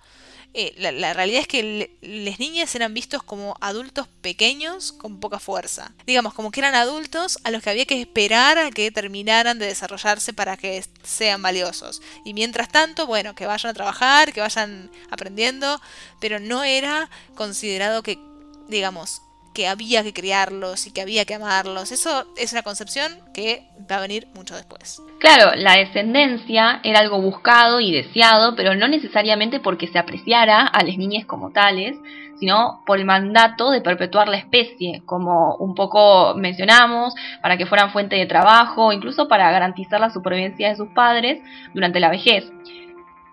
Eh, 0.58 0.72
la, 0.78 1.12
realidad 1.12 1.42
es 1.42 1.46
que 1.46 1.98
las 2.00 2.38
niñas 2.38 2.75
eran 2.75 2.94
vistos 2.94 3.22
como 3.22 3.58
adultos 3.60 4.08
pequeños 4.22 4.90
con 4.90 5.20
poca 5.20 5.38
fuerza. 5.38 5.92
Digamos, 6.06 6.32
como 6.32 6.50
que 6.50 6.60
eran 6.60 6.75
adultos 6.75 7.38
a 7.44 7.50
los 7.50 7.62
que 7.62 7.68
había 7.68 7.84
que 7.84 8.00
esperar 8.00 8.56
a 8.56 8.70
que 8.70 8.90
terminaran 8.90 9.58
de 9.58 9.66
desarrollarse 9.66 10.32
para 10.32 10.56
que 10.56 10.82
sean 11.02 11.42
valiosos. 11.42 12.00
Y 12.25 12.32
mientras 12.32 12.70
tanto, 12.70 13.06
bueno, 13.06 13.34
que 13.34 13.44
vayan 13.44 13.72
a 13.72 13.75
trabajar, 13.75 14.32
que 14.32 14.40
vayan 14.40 14.90
aprendiendo, 15.10 15.78
pero 16.20 16.40
no 16.40 16.64
era 16.64 17.10
considerado 17.34 18.02
que, 18.02 18.18
digamos, 18.66 19.20
que 19.56 19.68
había 19.68 20.02
que 20.02 20.12
criarlos 20.12 20.86
y 20.86 20.92
que 20.92 21.00
había 21.00 21.25
que 21.25 21.32
amarlos. 21.32 21.90
Eso 21.90 22.26
es 22.36 22.52
una 22.52 22.62
concepción 22.62 23.10
que 23.32 23.62
va 23.90 23.96
a 23.96 24.00
venir 24.00 24.28
mucho 24.34 24.54
después. 24.54 25.00
Claro, 25.18 25.52
la 25.56 25.78
descendencia 25.78 26.80
era 26.84 27.00
algo 27.00 27.22
buscado 27.22 27.80
y 27.80 27.90
deseado, 27.90 28.54
pero 28.54 28.75
no 28.75 28.86
necesariamente 28.86 29.58
porque 29.58 29.86
se 29.86 29.98
apreciara 29.98 30.66
a 30.66 30.84
las 30.84 30.98
niñas 30.98 31.25
como 31.25 31.52
tales, 31.52 31.96
sino 32.38 32.82
por 32.84 32.98
el 32.98 33.06
mandato 33.06 33.70
de 33.70 33.80
perpetuar 33.80 34.28
la 34.28 34.36
especie, 34.36 35.00
como 35.06 35.56
un 35.56 35.75
poco 35.75 36.34
mencionamos, 36.34 37.14
para 37.40 37.56
que 37.56 37.64
fueran 37.64 37.92
fuente 37.92 38.16
de 38.16 38.26
trabajo, 38.26 38.92
incluso 38.92 39.26
para 39.26 39.50
garantizar 39.50 40.00
la 40.00 40.10
supervivencia 40.10 40.68
de 40.68 40.76
sus 40.76 40.88
padres 40.88 41.40
durante 41.72 41.98
la 41.98 42.10
vejez. 42.10 42.44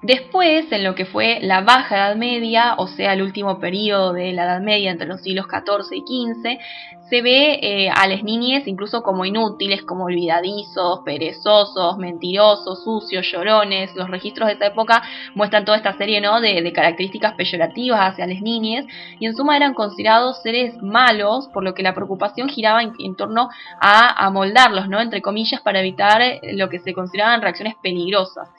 Después, 0.04 0.70
en 0.74 0.84
lo 0.84 0.96
que 0.96 1.06
fue 1.06 1.40
la 1.42 1.62
Baja 1.62 1.96
Edad 1.96 2.16
Media, 2.18 2.76
o 2.78 2.88
sea, 2.88 3.14
el 3.14 3.22
último 3.22 3.60
periodo 3.60 4.12
de 4.12 4.34
la 4.34 4.44
Edad 4.44 4.60
Media 4.60 4.92
entre 4.92 5.08
los 5.08 5.22
siglos 5.22 5.46
XIV 5.46 5.96
y 5.96 6.02
XV, 6.02 6.60
se 7.10 7.22
ve 7.22 7.60
eh, 7.62 7.90
a 7.90 8.06
las 8.08 8.22
niñas 8.22 8.68
incluso 8.68 9.02
como 9.02 9.24
inútiles, 9.24 9.82
como 9.84 10.06
olvidadizos, 10.06 11.02
perezosos, 11.06 11.98
mentirosos, 11.98 12.84
sucios, 12.84 13.32
llorones. 13.32 13.96
Los 13.96 14.10
registros 14.10 14.48
de 14.48 14.56
esa 14.56 14.66
época 14.66 15.04
muestran 15.36 15.64
toda 15.64 15.78
esta 15.78 15.94
serie 15.94 16.20
¿no? 16.20 16.42
de, 16.42 16.74
características 16.74 17.36
peyorativas 17.36 18.02
hacia 18.02 18.28
las 18.28 18.42
niñas 18.42 18.86
y 19.20 19.26
en 19.26 19.36
suma 19.38 19.56
eran 19.56 19.74
considerados 19.74 20.42
seres 20.42 20.82
malos, 20.82 21.48
por 21.54 21.64
lo 21.64 21.74
que 21.74 21.84
la 21.84 21.94
preocupación 21.94 22.50
giraba 22.50 22.82
en, 22.84 23.16
torno 23.16 23.50
a 23.80 24.26
amoldarlos, 24.26 24.90
¿no? 24.90 25.00
entre 25.00 25.22
comillas, 25.22 25.62
para 25.62 25.80
evitar 25.80 26.22
lo 26.42 26.68
que 26.68 26.80
se 26.80 26.94
consideraban 26.94 27.42
reacciones 27.42 27.76
peligrosas. 27.82 28.50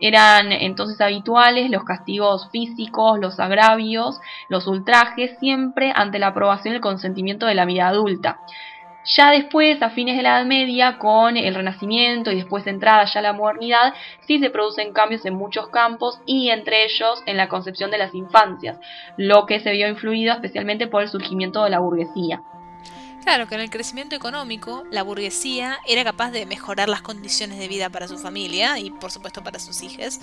Eran 0.00 0.52
entonces 0.52 1.00
habituales 1.00 1.70
los 1.70 1.84
castigos 1.84 2.48
físicos, 2.50 3.18
los 3.18 3.40
agravios, 3.40 4.20
los 4.48 4.66
ultrajes, 4.66 5.38
siempre 5.38 5.92
ante 5.94 6.18
la 6.18 6.28
aprobación 6.28 6.74
y 6.74 6.76
el 6.76 6.82
consentimiento 6.82 7.46
de 7.46 7.54
la 7.54 7.64
vida 7.64 7.88
adulta. 7.88 8.38
Ya 9.06 9.30
después, 9.30 9.82
a 9.82 9.90
fines 9.90 10.16
de 10.16 10.22
la 10.22 10.38
Edad 10.38 10.46
Media, 10.46 10.98
con 10.98 11.36
el 11.36 11.54
Renacimiento 11.54 12.32
y 12.32 12.36
después 12.36 12.66
entrada 12.66 13.04
ya 13.04 13.20
la 13.20 13.34
modernidad, 13.34 13.92
sí 14.20 14.38
se 14.38 14.48
producen 14.48 14.94
cambios 14.94 15.26
en 15.26 15.34
muchos 15.34 15.68
campos 15.68 16.20
y 16.24 16.48
entre 16.48 16.84
ellos 16.84 17.22
en 17.26 17.36
la 17.36 17.48
concepción 17.48 17.90
de 17.90 17.98
las 17.98 18.14
infancias, 18.14 18.78
lo 19.18 19.44
que 19.44 19.60
se 19.60 19.72
vio 19.72 19.88
influido 19.88 20.32
especialmente 20.32 20.86
por 20.86 21.02
el 21.02 21.08
surgimiento 21.08 21.64
de 21.64 21.70
la 21.70 21.80
burguesía. 21.80 22.42
Claro 23.24 23.48
que 23.48 23.54
en 23.54 23.62
el 23.62 23.70
crecimiento 23.70 24.14
económico, 24.14 24.84
la 24.90 25.02
burguesía 25.02 25.78
era 25.88 26.04
capaz 26.04 26.30
de 26.30 26.44
mejorar 26.44 26.90
las 26.90 27.00
condiciones 27.00 27.58
de 27.58 27.68
vida 27.68 27.88
para 27.88 28.06
su 28.06 28.18
familia 28.18 28.78
y 28.78 28.90
por 28.90 29.10
supuesto 29.10 29.42
para 29.42 29.58
sus 29.58 29.82
hijos, 29.82 30.20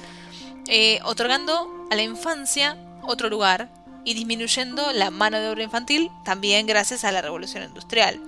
eh, 0.68 1.00
otorgando 1.04 1.88
a 1.90 1.96
la 1.96 2.04
infancia 2.04 2.78
otro 3.02 3.28
lugar 3.28 3.72
y 4.06 4.14
disminuyendo 4.14 4.94
la 4.94 5.10
mano 5.10 5.40
de 5.40 5.50
obra 5.50 5.64
infantil 5.64 6.12
también 6.24 6.68
gracias 6.68 7.04
a 7.04 7.12
la 7.12 7.24
revolución 7.24 7.64
industrial. 7.64 8.22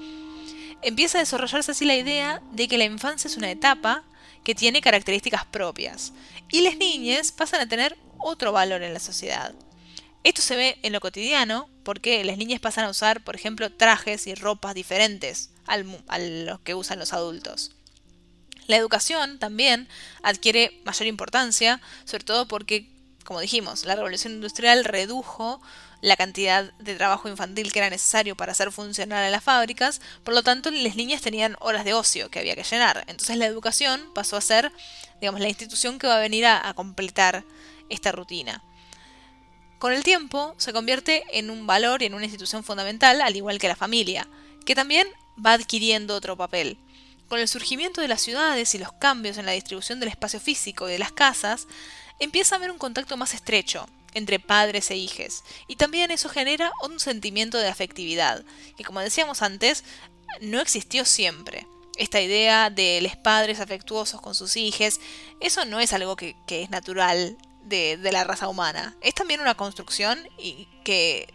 Empieza 0.81 1.19
a 1.19 1.21
desarrollarse 1.21 1.71
así 1.71 1.85
la 1.85 1.95
idea 1.95 2.41
de 2.51 2.67
que 2.67 2.79
la 2.79 2.85
infancia 2.85 3.27
es 3.27 3.37
una 3.37 3.51
etapa 3.51 4.03
que 4.43 4.55
tiene 4.55 4.81
características 4.81 5.45
propias 5.45 6.13
y 6.51 6.61
las 6.61 6.77
niñas 6.77 7.31
pasan 7.31 7.61
a 7.61 7.69
tener 7.69 7.95
otro 8.17 8.51
valor 8.51 8.81
en 8.81 8.95
la 8.95 8.99
sociedad. 8.99 9.53
Esto 10.23 10.41
se 10.41 10.55
ve 10.55 10.79
en 10.83 10.93
lo 10.93 11.01
cotidiano 11.01 11.69
porque 11.83 12.23
las 12.23 12.37
niñas 12.37 12.61
pasan 12.61 12.85
a 12.85 12.89
usar, 12.89 13.23
por 13.23 13.35
ejemplo, 13.35 13.71
trajes 13.71 14.25
y 14.27 14.35
ropas 14.35 14.73
diferentes 14.73 15.49
a 15.67 15.77
los 15.77 16.59
que 16.61 16.75
usan 16.75 16.99
los 16.99 17.13
adultos. 17.13 17.71
La 18.67 18.77
educación 18.77 19.39
también 19.39 19.89
adquiere 20.21 20.79
mayor 20.85 21.07
importancia, 21.07 21.81
sobre 22.05 22.23
todo 22.23 22.47
porque, 22.47 22.89
como 23.25 23.41
dijimos, 23.41 23.83
la 23.83 23.95
revolución 23.95 24.33
industrial 24.33 24.85
redujo 24.85 25.61
la 25.99 26.15
cantidad 26.15 26.71
de 26.79 26.95
trabajo 26.95 27.27
infantil 27.27 27.71
que 27.71 27.79
era 27.79 27.89
necesario 27.89 28.35
para 28.35 28.53
hacer 28.53 28.71
funcionar 28.71 29.23
a 29.23 29.29
las 29.29 29.43
fábricas, 29.43 29.99
por 30.23 30.33
lo 30.33 30.43
tanto 30.43 30.71
las 30.71 30.95
niñas 30.95 31.21
tenían 31.21 31.57
horas 31.59 31.83
de 31.83 31.93
ocio 31.93 32.29
que 32.29 32.39
había 32.39 32.55
que 32.55 32.63
llenar. 32.63 33.03
Entonces 33.07 33.37
la 33.37 33.45
educación 33.45 34.01
pasó 34.15 34.37
a 34.37 34.41
ser, 34.41 34.71
digamos, 35.19 35.41
la 35.41 35.49
institución 35.49 35.99
que 35.99 36.07
va 36.07 36.15
a 36.15 36.19
venir 36.19 36.45
a 36.45 36.73
completar 36.75 37.43
esta 37.89 38.13
rutina. 38.13 38.63
Con 39.83 39.91
el 39.91 40.05
tiempo 40.05 40.55
se 40.57 40.71
convierte 40.71 41.25
en 41.33 41.49
un 41.49 41.67
valor 41.67 42.01
y 42.01 42.05
en 42.05 42.13
una 42.13 42.23
institución 42.23 42.63
fundamental, 42.63 43.19
al 43.19 43.35
igual 43.35 43.59
que 43.59 43.67
la 43.67 43.75
familia, 43.75 44.29
que 44.65 44.75
también 44.75 45.05
va 45.45 45.51
adquiriendo 45.51 46.15
otro 46.15 46.37
papel. 46.37 46.77
Con 47.27 47.39
el 47.39 47.49
surgimiento 47.49 47.99
de 47.99 48.07
las 48.07 48.21
ciudades 48.21 48.73
y 48.73 48.77
los 48.77 48.93
cambios 48.93 49.37
en 49.37 49.45
la 49.45 49.51
distribución 49.51 49.99
del 49.99 50.07
espacio 50.07 50.39
físico 50.39 50.87
y 50.87 50.93
de 50.93 50.99
las 50.99 51.11
casas, 51.11 51.67
empieza 52.19 52.55
a 52.55 52.59
haber 52.59 52.71
un 52.71 52.77
contacto 52.77 53.17
más 53.17 53.33
estrecho 53.33 53.85
entre 54.13 54.39
padres 54.39 54.89
e 54.89 54.95
hijos, 54.95 55.43
y 55.67 55.75
también 55.75 56.11
eso 56.11 56.29
genera 56.29 56.71
un 56.81 57.01
sentimiento 57.01 57.57
de 57.57 57.67
afectividad, 57.67 58.45
que 58.77 58.85
como 58.85 59.01
decíamos 59.01 59.41
antes, 59.41 59.83
no 60.39 60.61
existió 60.61 61.03
siempre. 61.03 61.67
Esta 61.97 62.21
idea 62.21 62.69
de 62.69 63.01
los 63.01 63.17
padres 63.17 63.59
afectuosos 63.59 64.21
con 64.21 64.33
sus 64.33 64.55
hijos, 64.55 65.01
eso 65.41 65.65
no 65.65 65.81
es 65.81 65.91
algo 65.91 66.15
que 66.15 66.37
es 66.47 66.69
natural 66.69 67.37
de, 67.65 67.97
la 68.11 68.23
raza 68.23 68.47
humana. 68.47 68.93
Es 69.01 69.13
también 69.13 69.41
una 69.41 69.55
construcción 69.55 70.19
y 70.37 70.67
que 70.83 71.27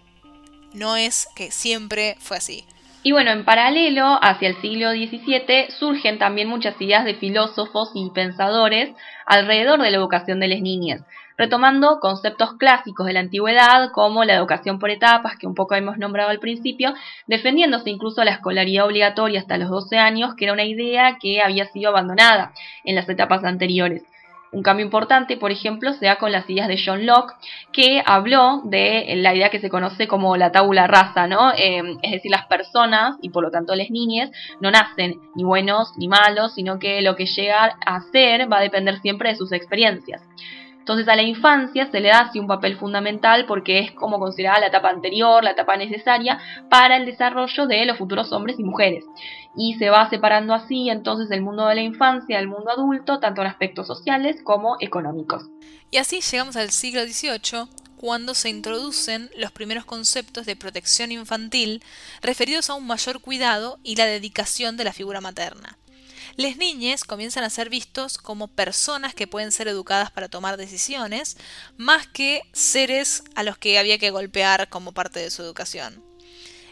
no 0.73 0.97
es 0.97 1.29
que 1.35 1.51
siempre 1.51 2.17
fue 2.21 2.37
así. 2.37 2.65
Y 3.03 3.13
bueno, 3.13 3.31
en 3.31 3.45
paralelo, 3.45 4.19
hacia 4.23 4.49
el 4.49 4.61
siglo 4.61 4.91
XVII, 4.91 5.71
surgen 5.71 6.19
también 6.19 6.49
muchas 6.49 6.81
ideas 6.81 7.05
de 7.05 7.15
filósofos 7.15 7.91
y 7.95 8.11
pensadores 8.11 8.91
alrededor 9.25 9.81
de 9.81 9.91
la 9.91 9.97
educación 9.97 10.41
de 10.41 10.49
las 10.49 10.61
niñas, 10.61 11.03
retomando 11.39 12.01
conceptos 12.01 12.55
clásicos 12.59 13.07
de 13.07 13.13
la 13.13 13.21
antigüedad, 13.21 13.93
como 13.93 14.25
la 14.25 14.35
educación 14.35 14.81
por 14.81 14.91
etapas, 14.91 15.37
que 15.39 15.47
un 15.47 15.55
poco 15.55 15.77
hemos 15.77 15.97
nombrado 15.97 16.31
al 16.31 16.41
principio, 16.41 16.93
defendiéndose 17.29 17.89
incluso 17.89 18.25
la 18.25 18.33
escolaridad 18.33 18.87
obligatoria 18.87 19.41
hasta 19.41 19.59
los 19.59 19.71
12 19.71 19.97
años, 19.97 20.35
que 20.35 20.47
era 20.47 20.53
una 20.53 20.65
idea 20.65 21.19
que 21.21 21.41
había 21.41 21.67
sido 21.67 21.91
abandonada 21.91 22.53
en 22.85 22.97
las 22.97 23.09
etapas 23.09 23.45
anteriores. 23.45 24.03
Un 24.51 24.63
cambio 24.63 24.85
importante, 24.85 25.37
por 25.37 25.51
ejemplo, 25.51 25.93
se 25.93 26.07
da 26.07 26.17
con 26.17 26.33
las 26.33 26.49
ideas 26.49 26.69
de 26.69 26.81
John 26.83 27.05
Locke, 27.05 27.35
que 27.73 28.03
habló 28.05 28.63
de 28.65 29.15
la 29.17 29.35
idea 29.35 29.51
que 29.51 29.61
se 29.61 29.69
conoce 29.69 30.09
como 30.09 30.37
la 30.37 30.53
tabula 30.53 30.87
rasa, 30.87 31.27
¿no? 31.27 31.53
Em, 31.55 31.99
es 32.03 32.13
decir, 32.13 32.31
las 32.31 32.47
personas, 32.47 33.17
y 33.21 33.29
por 33.29 33.43
lo 33.43 33.51
tanto 33.51 33.75
las 33.75 33.91
niñas, 33.91 34.31
no 34.61 34.71
nacen 34.71 35.21
ni 35.35 35.45
buenos 35.45 35.93
ni 35.99 36.09
malos, 36.09 36.55
sino 36.55 36.79
que 36.79 37.03
lo 37.03 37.15
que 37.15 37.27
llega 37.27 37.77
a 37.85 38.01
ser 38.11 38.51
va 38.51 38.59
a 38.59 38.63
depender 38.63 38.99
siempre 39.01 39.29
de 39.29 39.37
sus 39.37 39.53
experiencias. 39.53 40.23
Entonces 40.89 41.07
a 41.09 41.17
la 41.17 41.23
infancia 41.23 41.91
se 41.91 42.01
le 42.01 42.09
da 42.09 42.21
así 42.21 42.39
un 42.39 42.47
papel 42.47 42.79
fundamental 42.79 43.45
porque 43.45 43.79
es 43.79 43.93
como 43.93 44.19
considerada 44.19 44.61
la 44.61 44.69
etapa 44.69 44.89
anterior, 44.89 45.45
la 45.45 45.51
etapa 45.51 45.77
necesaria 45.77 46.39
para 46.71 46.97
el 46.97 47.05
desarrollo 47.05 47.67
de 47.67 47.85
los 47.85 47.99
futuros 47.99 48.33
hombres 48.33 48.59
y 48.59 48.65
mujeres. 48.65 49.05
Y 49.61 49.75
se 49.75 49.91
va 49.91 50.09
separando 50.09 50.55
así 50.55 50.89
entonces 50.89 51.33
el 51.33 51.43
mundo 51.43 51.67
de 51.67 51.75
la 51.75 51.83
infancia 51.83 52.39
del 52.39 52.47
mundo 52.47 52.71
adulto, 52.71 53.19
tanto 53.19 53.41
en 53.41 53.49
aspectos 53.49 53.89
sociales 53.89 54.37
como 54.45 54.77
económicos. 54.79 55.43
Y 55.91 55.97
así 55.97 56.21
llegamos 56.21 56.55
al 56.55 56.71
siglo 56.71 57.03
XVIII, 57.05 57.67
cuando 57.97 58.35
se 58.35 58.51
introducen 58.51 59.31
los 59.37 59.51
primeros 59.51 59.85
conceptos 59.85 60.47
de 60.47 60.55
protección 60.55 61.11
infantil 61.11 61.83
referidos 62.23 62.71
a 62.71 62.75
un 62.75 62.87
mayor 62.87 63.21
cuidado 63.21 63.81
y 63.83 63.97
la 63.97 64.07
dedicación 64.07 64.77
de 64.77 64.85
la 64.85 64.93
figura 64.93 65.21
materna. 65.21 65.77
Les 66.37 66.57
niñes 66.57 67.03
comienzan 67.03 67.43
a 67.43 67.51
ser 67.51 67.69
vistos 67.69 68.17
como 68.17 68.47
personas 68.47 69.13
que 69.13 69.27
pueden 69.27 69.51
ser 69.51 69.67
educadas 69.67 70.13
para 70.13 70.29
tomar 70.29 70.57
decisiones, 70.57 71.37
más 71.77 72.07
que 72.07 72.43
seres 72.53 73.25
a 73.35 73.43
los 73.43 73.59
que 73.59 73.77
había 73.77 73.99
que 73.99 74.13
golpear 74.13 74.69
como 74.69 74.93
parte 74.93 75.19
de 75.19 75.33
su 75.33 75.43
educación. 75.43 76.08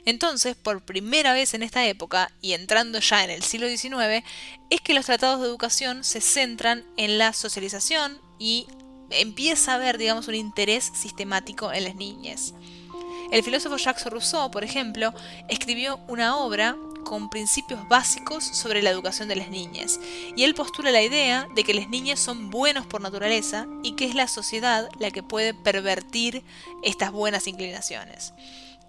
Entonces, 0.06 0.54
por 0.54 0.84
primera 0.84 1.32
vez 1.32 1.52
en 1.52 1.64
esta 1.64 1.84
época, 1.84 2.30
y 2.40 2.52
entrando 2.52 3.00
ya 3.00 3.24
en 3.24 3.30
el 3.30 3.42
siglo 3.42 3.68
XIX, 3.68 4.24
es 4.70 4.80
que 4.80 4.94
los 4.94 5.04
tratados 5.04 5.40
de 5.40 5.48
educación 5.48 6.04
se 6.04 6.20
centran 6.20 6.84
en 6.96 7.18
la 7.18 7.32
socialización 7.32 8.20
y 8.38 8.68
empieza 9.10 9.72
a 9.72 9.74
haber, 9.74 9.98
digamos, 9.98 10.28
un 10.28 10.36
interés 10.36 10.92
sistemático 10.94 11.72
en 11.72 11.84
las 11.84 11.96
niñas. 11.96 12.54
El 13.32 13.42
filósofo 13.42 13.76
Jacques 13.76 14.06
Rousseau, 14.06 14.50
por 14.52 14.62
ejemplo, 14.62 15.12
escribió 15.48 15.98
una 16.06 16.36
obra 16.36 16.76
con 17.04 17.28
principios 17.28 17.88
básicos 17.88 18.44
sobre 18.44 18.82
la 18.82 18.90
educación 18.90 19.26
de 19.28 19.36
las 19.36 19.48
niñas, 19.48 19.98
y 20.36 20.44
él 20.44 20.54
postula 20.54 20.92
la 20.92 21.02
idea 21.02 21.48
de 21.56 21.64
que 21.64 21.74
las 21.74 21.88
niñas 21.88 22.20
son 22.20 22.50
buenos 22.50 22.86
por 22.86 23.00
naturaleza 23.00 23.66
y 23.82 23.96
que 23.96 24.04
es 24.04 24.14
la 24.14 24.28
sociedad 24.28 24.88
la 25.00 25.10
que 25.10 25.24
puede 25.24 25.52
pervertir 25.52 26.44
estas 26.84 27.10
buenas 27.10 27.48
inclinaciones. 27.48 28.32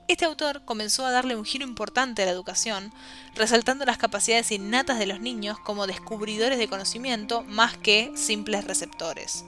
Este 0.08 0.24
autor 0.24 0.62
comenzó 0.64 1.06
a 1.06 1.12
darle 1.12 1.36
un 1.36 1.44
giro 1.44 1.66
importante 1.66 2.24
a 2.24 2.26
la 2.26 2.32
educación, 2.32 2.94
resaltando 3.36 3.84
las 3.84 3.98
capacidades 3.98 4.54
innatas 4.54 5.00
de 5.00 5.06
los 5.06 5.20
niños 5.20 5.60
como 5.60 5.86
descubridores 5.86 6.58
de 6.58 6.70
conocimiento 6.70 7.44
más 7.44 7.76
que 7.76 8.12
simples 8.16 8.64
receptores. 8.64 9.46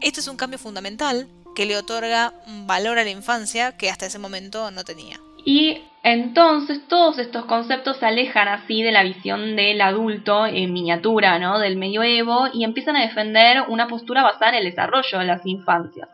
Este 0.00 0.20
es 0.20 0.28
un 0.28 0.38
cambio 0.38 0.58
fundamental 0.58 1.28
que 1.54 1.66
le 1.66 1.76
otorga 1.76 2.32
valor 2.64 2.98
a 2.98 3.04
la 3.04 3.10
infancia 3.10 3.76
que 3.76 3.90
hasta 3.90 4.06
ese 4.06 4.18
momento 4.18 4.70
no 4.70 4.82
tenía. 4.82 5.20
Y 5.44 5.82
entonces 6.02 6.88
todos 6.88 7.18
estos 7.18 7.44
conceptos 7.44 7.98
se 7.98 8.06
alejan 8.06 8.48
así 8.48 8.82
de 8.82 8.92
la 8.92 9.02
visión 9.02 9.56
del 9.56 9.78
adulto 9.82 10.46
en 10.46 10.72
miniatura, 10.72 11.38
¿no? 11.38 11.58
Del 11.58 11.76
medioevo 11.76 12.48
y 12.54 12.64
empiezan 12.64 12.96
a 12.96 13.02
defender 13.02 13.64
una 13.68 13.88
postura 13.88 14.22
basada 14.22 14.52
en 14.52 14.64
el 14.64 14.70
desarrollo 14.70 15.18
de 15.18 15.24
las 15.26 15.44
infancias 15.44 16.08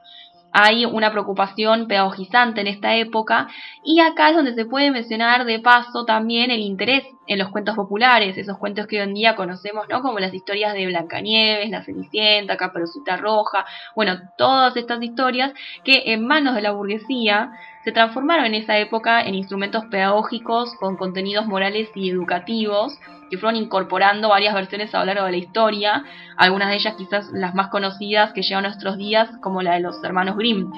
hay 0.57 0.85
una 0.85 1.11
preocupación 1.11 1.89
pedagogizante 1.89 2.61
en 2.61 2.69
esta 2.69 2.95
época 2.95 3.49
y 3.83 3.99
acá 3.99 4.31
es 4.31 4.37
donde 4.37 4.55
se 4.55 4.65
puede 4.65 4.93
mencionar 4.93 5.47
de 5.47 5.59
paso 5.59 6.05
también 6.05 6.53
el 6.53 6.61
interés 6.61 7.03
en 7.27 7.41
los 7.41 7.49
cuentos 7.49 7.75
populares, 7.75 8.39
esos 8.39 8.57
cuentos 8.59 8.87
que 8.87 9.01
hoy 9.01 9.03
en 9.03 9.15
día 9.15 9.35
conocemos, 9.35 9.89
¿no? 9.89 10.01
Como 10.01 10.21
las 10.21 10.33
historias 10.33 10.73
de 10.75 10.87
Blancanieves, 10.87 11.71
La 11.71 11.83
Cenicienta, 11.83 12.57
Caperucita 12.57 13.17
Roja, 13.17 13.67
bueno, 13.97 14.17
todas 14.39 14.77
estas 14.77 15.03
historias 15.03 15.53
que 15.83 16.13
en 16.13 16.25
manos 16.25 16.55
de 16.55 16.63
la 16.63 16.71
burguesía 16.71 17.51
se 17.83 17.91
transformaron 17.91 18.47
en 18.47 18.55
esa 18.55 18.79
época 18.79 19.23
en 19.23 19.35
instrumentos 19.35 19.85
pedagógicos 19.87 20.77
con 20.77 20.97
contenidos 20.97 21.47
morales 21.47 21.91
y 21.97 22.11
educativos 22.11 22.97
que 23.35 23.41
fueron 23.41 23.61
incorporando 23.61 24.29
varias 24.29 24.55
versiones 24.55 24.95
a 24.95 25.01
lo 25.01 25.07
largo 25.07 25.25
de 25.25 25.33
la 25.33 25.37
historia, 25.39 26.05
algunas 26.37 26.69
de 26.69 26.77
ellas 26.77 26.95
quizás 26.97 27.33
las 27.33 27.53
más 27.55 27.67
conocidas 27.67 28.33
que 28.33 28.43
llevan 28.43 28.65
a 28.65 28.69
nuestros 28.69 28.97
días, 28.97 29.29
como 29.41 29.61
la 29.61 29.75
de 29.75 29.81
los 29.81 30.03
hermanos 30.05 30.37
Grimm, 30.37 30.71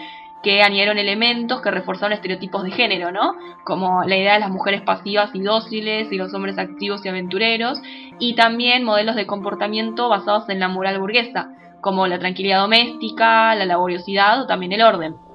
que 0.43 0.63
añadieron 0.63 0.97
elementos 0.97 1.61
que 1.61 1.71
reforzaron 1.71 2.15
estereotipos 2.15 2.63
de 2.65 2.71
género, 2.71 3.13
¿no? 3.13 3.35
Como 3.65 4.05
la 4.05 4.17
idea 4.17 4.35
de 4.35 4.41
las 4.41 4.51
mujeres 4.51 4.81
pasivas 4.81 5.35
y 5.35 5.43
dóciles 5.43 6.11
y 6.11 6.17
los 6.17 6.33
hombres 6.33 6.57
activos 6.57 7.05
y 7.05 7.11
aventureros, 7.11 7.79
y 8.19 8.35
también 8.37 8.83
modelos 8.83 9.17
de 9.17 9.27
comportamiento 9.27 10.09
basados 10.09 10.49
en 10.49 10.61
la 10.61 10.69
moral 10.69 10.99
burguesa, 10.99 11.51
como 11.83 12.07
la 12.07 12.19
tranquilidad 12.19 12.61
doméstica, 12.61 13.55
la 13.55 13.67
laboriosidad 13.67 14.41
o 14.41 14.47
también 14.47 14.73
el 14.73 14.81
orden. 14.81 15.25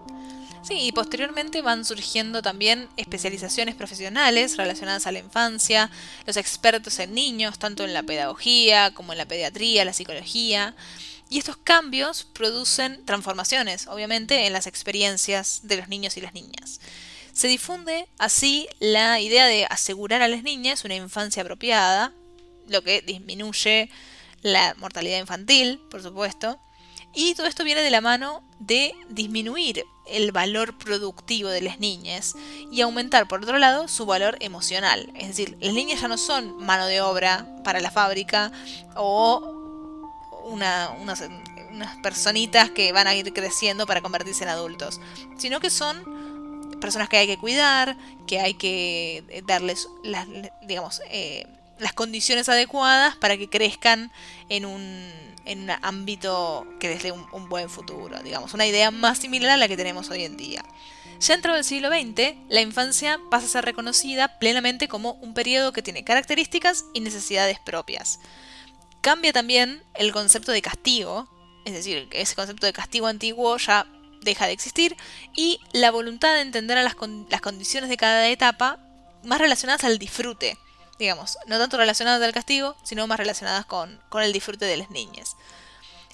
Sí, 0.63 0.75
y 0.75 0.91
posteriormente 0.91 1.63
van 1.63 1.83
surgiendo 1.85 2.43
también 2.43 2.87
especializaciones 2.95 3.73
profesionales 3.73 4.57
relacionadas 4.57 5.07
a 5.07 5.11
la 5.11 5.17
infancia, 5.17 5.89
los 6.27 6.37
expertos 6.37 6.99
en 6.99 7.15
niños, 7.15 7.57
tanto 7.57 7.83
en 7.83 7.93
la 7.93 8.03
pedagogía 8.03 8.93
como 8.93 9.11
en 9.11 9.17
la 9.17 9.25
pediatría, 9.25 9.85
la 9.85 9.93
psicología. 9.93 10.75
Y 11.31 11.39
estos 11.39 11.57
cambios 11.57 12.25
producen 12.25 13.03
transformaciones, 13.05 13.87
obviamente, 13.87 14.45
en 14.45 14.53
las 14.53 14.67
experiencias 14.67 15.61
de 15.63 15.77
los 15.77 15.87
niños 15.87 16.15
y 16.17 16.21
las 16.21 16.33
niñas. 16.33 16.79
Se 17.33 17.47
difunde 17.47 18.07
así 18.19 18.67
la 18.79 19.19
idea 19.19 19.47
de 19.47 19.65
asegurar 19.65 20.21
a 20.21 20.27
las 20.27 20.43
niñas 20.43 20.85
una 20.85 20.95
infancia 20.95 21.41
apropiada, 21.41 22.13
lo 22.67 22.83
que 22.83 23.01
disminuye 23.01 23.89
la 24.41 24.75
mortalidad 24.77 25.19
infantil, 25.19 25.79
por 25.89 26.03
supuesto, 26.03 26.59
y 27.13 27.33
todo 27.35 27.47
esto 27.47 27.63
viene 27.63 27.81
de 27.81 27.91
la 27.91 28.01
mano 28.01 28.43
de 28.59 28.93
disminuir 29.09 29.85
el 30.11 30.31
valor 30.31 30.77
productivo 30.77 31.49
de 31.49 31.61
las 31.61 31.79
niñas 31.79 32.35
y 32.71 32.81
aumentar, 32.81 33.27
por 33.27 33.43
otro 33.43 33.57
lado, 33.57 33.87
su 33.87 34.05
valor 34.05 34.37
emocional. 34.39 35.11
Es 35.15 35.27
decir, 35.27 35.57
las 35.61 35.73
niñas 35.73 36.01
ya 36.01 36.07
no 36.07 36.17
son 36.17 36.57
mano 36.63 36.85
de 36.85 37.01
obra 37.01 37.47
para 37.63 37.79
la 37.79 37.91
fábrica 37.91 38.51
o 38.95 39.57
unas, 40.45 40.89
unas 40.99 41.97
personitas 42.03 42.69
que 42.69 42.91
van 42.91 43.07
a 43.07 43.15
ir 43.15 43.31
creciendo 43.33 43.85
para 43.85 44.01
convertirse 44.01 44.43
en 44.43 44.49
adultos, 44.49 44.99
sino 45.37 45.59
que 45.59 45.69
son 45.69 46.79
personas 46.79 47.07
que 47.07 47.17
hay 47.17 47.27
que 47.27 47.37
cuidar, 47.37 47.97
que 48.27 48.39
hay 48.39 48.55
que 48.55 49.43
darles 49.45 49.87
las, 50.03 50.27
digamos, 50.63 51.01
eh, 51.09 51.47
las 51.79 51.93
condiciones 51.93 52.49
adecuadas 52.49 53.15
para 53.15 53.37
que 53.37 53.49
crezcan 53.49 54.11
en 54.49 54.65
un 54.65 55.30
en 55.45 55.63
un 55.63 55.71
ámbito 55.81 56.67
que 56.79 56.89
les 56.89 57.03
dé 57.03 57.11
un, 57.11 57.49
buen 57.49 57.69
futuro, 57.69 58.21
digamos, 58.23 58.53
una 58.53 58.65
idea 58.65 58.91
más 58.91 59.19
similar 59.19 59.51
a 59.51 59.57
la 59.57 59.67
que 59.67 59.77
tenemos 59.77 60.09
hoy 60.09 60.23
en 60.23 60.37
día. 60.37 60.63
Ya 61.19 61.35
entrado 61.35 61.57
el 61.57 61.63
siglo 61.63 61.89
XX, 61.89 62.35
la 62.49 62.61
infancia 62.61 63.19
pasa 63.29 63.45
a 63.45 63.49
ser 63.49 63.65
reconocida 63.65 64.39
plenamente 64.39 64.87
como 64.87 65.13
un 65.13 65.33
periodo 65.33 65.71
que 65.71 65.83
tiene 65.83 66.03
características 66.03 66.85
y 66.93 67.01
necesidades 67.01 67.59
propias. 67.59 68.19
Cambia 69.01 69.33
también 69.33 69.83
el 69.93 70.11
concepto 70.11 70.51
de 70.51 70.61
castigo, 70.61 71.29
es 71.65 71.73
decir, 71.73 72.07
ese 72.11 72.35
concepto 72.35 72.65
de 72.65 72.73
castigo 72.73 73.07
antiguo 73.07 73.57
ya 73.57 73.85
deja 74.21 74.45
de 74.47 74.53
existir, 74.53 74.95
y 75.35 75.59
la 75.73 75.91
voluntad 75.91 76.33
de 76.33 76.41
entender 76.41 76.77
a 76.77 76.83
las, 76.83 76.95
las 77.29 77.41
condiciones 77.41 77.89
de 77.89 77.97
cada 77.97 78.27
etapa 78.29 78.79
más 79.23 79.39
relacionadas 79.39 79.83
al 79.83 79.99
disfrute, 79.99 80.57
digamos, 81.01 81.39
no 81.47 81.57
tanto 81.57 81.77
relacionadas 81.77 82.21
al 82.21 82.31
castigo, 82.31 82.75
sino 82.83 83.07
más 83.07 83.17
relacionadas 83.17 83.65
con, 83.65 83.99
el 84.21 84.33
disfrute 84.33 84.65
de 84.65 84.77
las 84.77 84.91
niñas. 84.91 85.35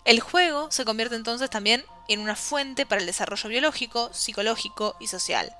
El 0.05 0.21
juego 0.21 0.71
se 0.71 0.85
convierte 0.85 1.15
entonces 1.15 1.49
también 1.49 1.83
en 2.07 2.21
una 2.21 2.37
fuente 2.37 2.85
para 2.85 3.01
el 3.01 3.05
desarrollo 3.05 3.49
biológico, 3.49 4.09
psicológico 4.13 4.95
y 5.01 5.07
social. 5.07 5.53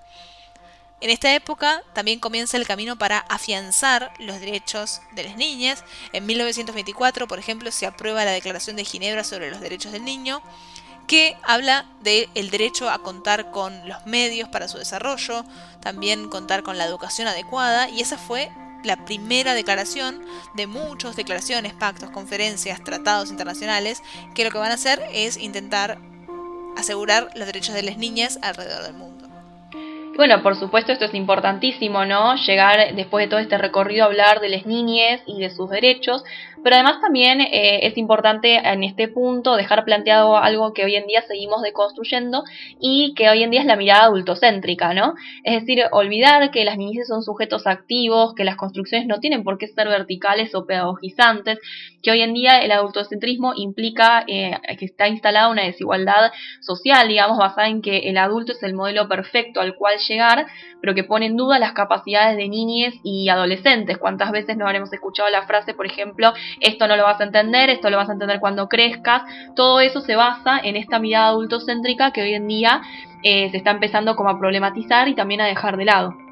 En 1.02 1.10
esta 1.10 1.36
época 1.36 1.84
también 1.94 2.20
comienza 2.20 2.56
el 2.56 2.66
camino 2.66 2.98
para 2.98 3.20
afianzar 3.20 4.14
los 4.18 4.40
derechos 4.40 5.02
de 5.12 5.26
las 5.26 5.36
niñas. 5.36 5.84
En 6.14 6.26
1924, 6.26 7.28
por 7.28 7.38
ejemplo, 7.38 7.70
se 7.72 7.86
aprueba 7.86 8.24
la 8.24 8.32
Declaración 8.32 8.78
de 8.78 8.86
Ginebra 8.86 9.26
sobre 9.26 9.52
los 9.52 9.60
Derechos 9.60 9.92
del 9.92 10.06
Niño, 10.06 10.42
que 11.06 11.38
habla 11.44 11.86
del 12.02 12.50
derecho 12.50 12.90
a 12.90 13.00
contar 13.00 13.52
con 13.52 13.88
los 13.90 14.06
medios 14.06 14.48
para 14.48 14.70
su 14.70 14.78
desarrollo, 14.78 15.44
también 15.82 16.30
contar 16.30 16.64
con 16.64 16.78
la 16.78 16.86
educación 16.86 17.28
adecuada, 17.28 17.90
y 17.90 18.00
esa 18.00 18.18
fue 18.18 18.50
la 18.84 19.06
primera 19.06 19.54
declaración 19.54 20.22
de 20.56 20.68
muchas 20.68 21.16
declaraciones, 21.16 21.74
pactos, 21.74 22.10
conferencias, 22.12 22.84
tratados 22.84 23.30
internacionales, 23.30 24.02
que 24.36 24.44
lo 24.44 24.52
que 24.52 24.58
van 24.58 24.72
a 24.72 24.76
hacer 24.76 25.02
es 25.14 25.38
intentar 25.38 25.98
asegurar 26.78 27.30
los 27.36 27.46
derechos 27.46 27.76
de 27.76 27.84
las 27.84 27.98
niñas 27.98 28.40
alrededor 28.42 28.84
del 28.84 28.94
mundo. 28.94 29.18
Bueno, 30.18 30.42
por 30.42 30.56
supuesto 30.56 30.92
esto 30.92 31.06
es 31.06 31.14
importantísimo, 31.14 32.04
¿no? 32.04 32.36
Llegar 32.38 32.96
después 32.96 33.26
de 33.26 33.30
todo 33.30 33.40
este 33.40 33.58
recorrido 33.60 34.04
a 34.04 34.08
hablar 34.08 34.40
de 34.40 34.50
las 34.50 34.66
niñas 34.66 35.22
y 35.28 35.40
de 35.40 35.52
sus 35.52 35.70
derechos, 35.70 36.24
pero 36.68 36.76
además 36.76 37.00
también 37.00 37.40
eh, 37.40 37.88
es 37.88 37.98
importante 37.98 38.58
en 38.58 38.84
este 38.84 39.08
punto 39.08 39.56
dejar 39.56 39.86
planteado 39.86 40.36
algo 40.36 40.74
que 40.74 40.84
hoy 40.84 40.98
en 40.98 41.08
día 41.08 41.22
seguimos 41.22 41.62
deconstruyendo 41.62 42.44
y 42.78 43.14
que 43.14 43.30
hoy 43.30 43.44
en 43.44 43.52
día 43.52 43.62
es 43.62 43.66
la 43.66 43.78
mirada 43.78 44.04
adultocéntrica, 44.04 44.94
¿no? 44.94 45.14
Es 45.46 45.62
decir, 45.62 45.86
olvidar 45.94 46.52
que 46.52 46.66
las 46.66 46.78
niñas 46.78 47.08
son 47.08 47.24
sujetos 47.24 47.68
activos, 47.68 48.36
que 48.36 48.44
las 48.44 48.58
construcciones 48.58 49.08
no 49.08 49.22
tienen 49.22 49.46
por 49.46 49.58
qué 49.58 49.68
ser 49.68 49.88
verticales 49.88 50.54
o 50.56 50.66
pedagogizantes, 50.66 51.58
que 52.08 52.12
hoy 52.12 52.22
en 52.22 52.34
día 52.34 52.62
el 52.62 52.72
adultocentrismo 52.72 53.52
implica 53.58 54.24
eh, 54.28 54.58
que 54.80 54.86
está 54.86 55.10
instalada 55.10 55.50
una 55.50 55.64
desigualdad 55.64 56.32
social, 56.62 57.06
digamos, 57.10 57.38
basada 57.38 57.68
en 57.68 57.82
que 57.82 57.98
el 58.10 58.18
adulto 58.18 58.54
es 58.54 58.64
el 58.64 58.74
modelo 58.74 59.10
perfecto 59.10 59.60
al 59.60 59.76
cual 59.76 59.98
llegar, 60.08 60.46
pero 60.80 60.96
que 60.96 61.04
pone 61.04 61.26
en 61.26 61.36
duda 61.36 61.60
las 61.60 61.74
capacidades 61.74 62.38
de 62.38 62.48
niñas 62.48 62.94
y 63.04 63.28
adolescentes. 63.28 63.98
¿Cuántas 63.98 64.32
veces 64.32 64.56
no 64.56 64.66
habremos 64.66 64.94
escuchado 64.94 65.28
la 65.30 65.46
frase, 65.48 65.74
por 65.74 65.86
ejemplo, 65.86 66.32
esto 66.62 66.88
no 66.88 66.96
lo 66.96 67.04
vas 67.04 67.20
a 67.20 67.26
entender, 67.26 67.70
esto 67.70 67.90
lo 67.90 67.98
vas 67.98 68.08
a 68.08 68.14
entender 68.14 68.40
cuando 68.40 68.70
crezcas? 68.70 69.24
Todo 69.58 69.82
eso 69.82 70.00
se 70.00 70.16
basa 70.16 70.60
en 70.64 70.78
esta 70.78 71.00
mirada 71.00 71.28
adultocéntrica 71.28 72.12
que 72.12 72.22
hoy 72.22 72.36
en 72.36 72.48
día 72.48 72.84
eh, 73.24 73.50
se 73.52 73.58
está 73.58 73.72
empezando 73.72 74.16
como 74.16 74.30
a 74.30 74.40
problematizar 74.40 75.10
y 75.10 75.16
también 75.16 75.42
a 75.42 75.46
dejar 75.46 75.76
de 75.76 75.84
lado. 75.84 76.27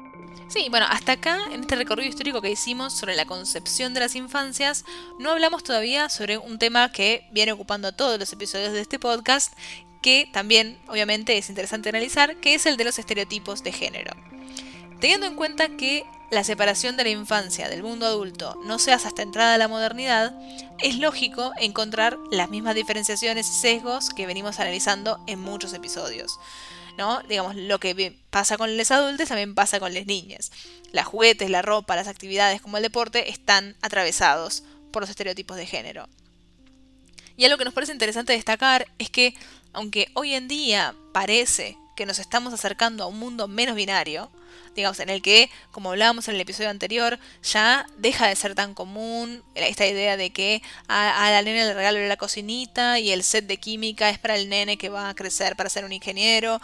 Sí, 0.48 0.68
bueno, 0.70 0.86
hasta 0.88 1.12
acá, 1.12 1.40
en 1.50 1.62
este 1.62 1.74
recorrido 1.74 2.08
histórico 2.08 2.40
que 2.40 2.50
hicimos 2.50 2.92
sobre 2.92 3.16
la 3.16 3.24
concepción 3.24 3.94
de 3.94 4.00
las 4.00 4.14
infancias, 4.14 4.84
no 5.18 5.32
hablamos 5.32 5.64
todavía 5.64 6.08
sobre 6.08 6.38
un 6.38 6.58
tema 6.58 6.92
que 6.92 7.26
viene 7.32 7.50
ocupando 7.50 7.92
todos 7.92 8.18
los 8.18 8.32
episodios 8.32 8.72
de 8.72 8.80
este 8.80 9.00
podcast, 9.00 9.52
que 10.02 10.28
también 10.32 10.78
obviamente 10.86 11.36
es 11.36 11.48
interesante 11.48 11.88
analizar, 11.88 12.36
que 12.36 12.54
es 12.54 12.64
el 12.66 12.76
de 12.76 12.84
los 12.84 13.00
estereotipos 13.00 13.64
de 13.64 13.72
género. 13.72 14.12
Teniendo 15.00 15.26
en 15.26 15.34
cuenta 15.34 15.68
que 15.76 16.04
la 16.30 16.44
separación 16.44 16.96
de 16.96 17.04
la 17.04 17.10
infancia 17.10 17.68
del 17.68 17.82
mundo 17.82 18.06
adulto 18.06 18.56
no 18.64 18.78
se 18.78 18.92
hace 18.92 19.08
hasta 19.08 19.22
entrada 19.22 19.54
a 19.54 19.58
la 19.58 19.68
modernidad, 19.68 20.32
es 20.78 20.96
lógico 20.98 21.52
encontrar 21.58 22.18
las 22.30 22.50
mismas 22.50 22.76
diferenciaciones 22.76 23.48
y 23.48 23.52
sesgos 23.52 24.10
que 24.10 24.26
venimos 24.26 24.60
analizando 24.60 25.18
en 25.26 25.40
muchos 25.40 25.72
episodios. 25.72 26.38
¿No? 26.96 27.22
Digamos, 27.22 27.56
lo 27.56 27.78
que 27.78 28.16
pasa 28.30 28.56
con 28.56 28.76
los 28.76 28.90
adultos 28.90 29.28
también 29.28 29.54
pasa 29.54 29.80
con 29.80 29.94
las 29.94 30.06
niñas. 30.06 30.50
Las 30.92 31.06
juguetes, 31.06 31.50
la 31.50 31.62
ropa, 31.62 31.96
las 31.96 32.08
actividades 32.08 32.60
como 32.60 32.76
el 32.76 32.82
deporte 32.82 33.30
están 33.30 33.76
atravesados 33.82 34.62
por 34.92 35.02
los 35.02 35.10
estereotipos 35.10 35.56
de 35.56 35.66
género. 35.66 36.08
Y 37.36 37.44
algo 37.44 37.58
que 37.58 37.64
nos 37.64 37.74
parece 37.74 37.92
interesante 37.92 38.32
destacar 38.32 38.86
es 38.98 39.10
que 39.10 39.34
aunque 39.72 40.08
hoy 40.14 40.34
en 40.34 40.48
día 40.48 40.94
parece 41.12 41.76
que 41.96 42.06
nos 42.06 42.20
estamos 42.20 42.52
acercando 42.52 43.02
a 43.02 43.06
un 43.06 43.18
mundo 43.18 43.48
menos 43.48 43.74
binario, 43.74 44.30
digamos, 44.76 45.00
en 45.00 45.08
el 45.08 45.22
que, 45.22 45.50
como 45.72 45.90
hablábamos 45.90 46.28
en 46.28 46.34
el 46.34 46.40
episodio 46.42 46.70
anterior, 46.70 47.18
ya 47.42 47.86
deja 47.96 48.28
de 48.28 48.36
ser 48.36 48.54
tan 48.54 48.74
común 48.74 49.42
esta 49.54 49.86
idea 49.86 50.16
de 50.16 50.30
que 50.30 50.62
a, 50.86 51.30
la 51.30 51.42
nena 51.42 51.64
le 51.64 51.74
regalo 51.74 52.06
la 52.06 52.16
cocinita 52.16 53.00
y 53.00 53.10
el 53.10 53.24
set 53.24 53.46
de 53.46 53.56
química 53.56 54.10
es 54.10 54.18
para 54.18 54.36
el 54.36 54.48
nene 54.48 54.76
que 54.76 54.90
va 54.90 55.08
a 55.08 55.14
crecer 55.14 55.56
para 55.56 55.70
ser 55.70 55.84
un 55.84 55.92
ingeniero. 55.92 56.60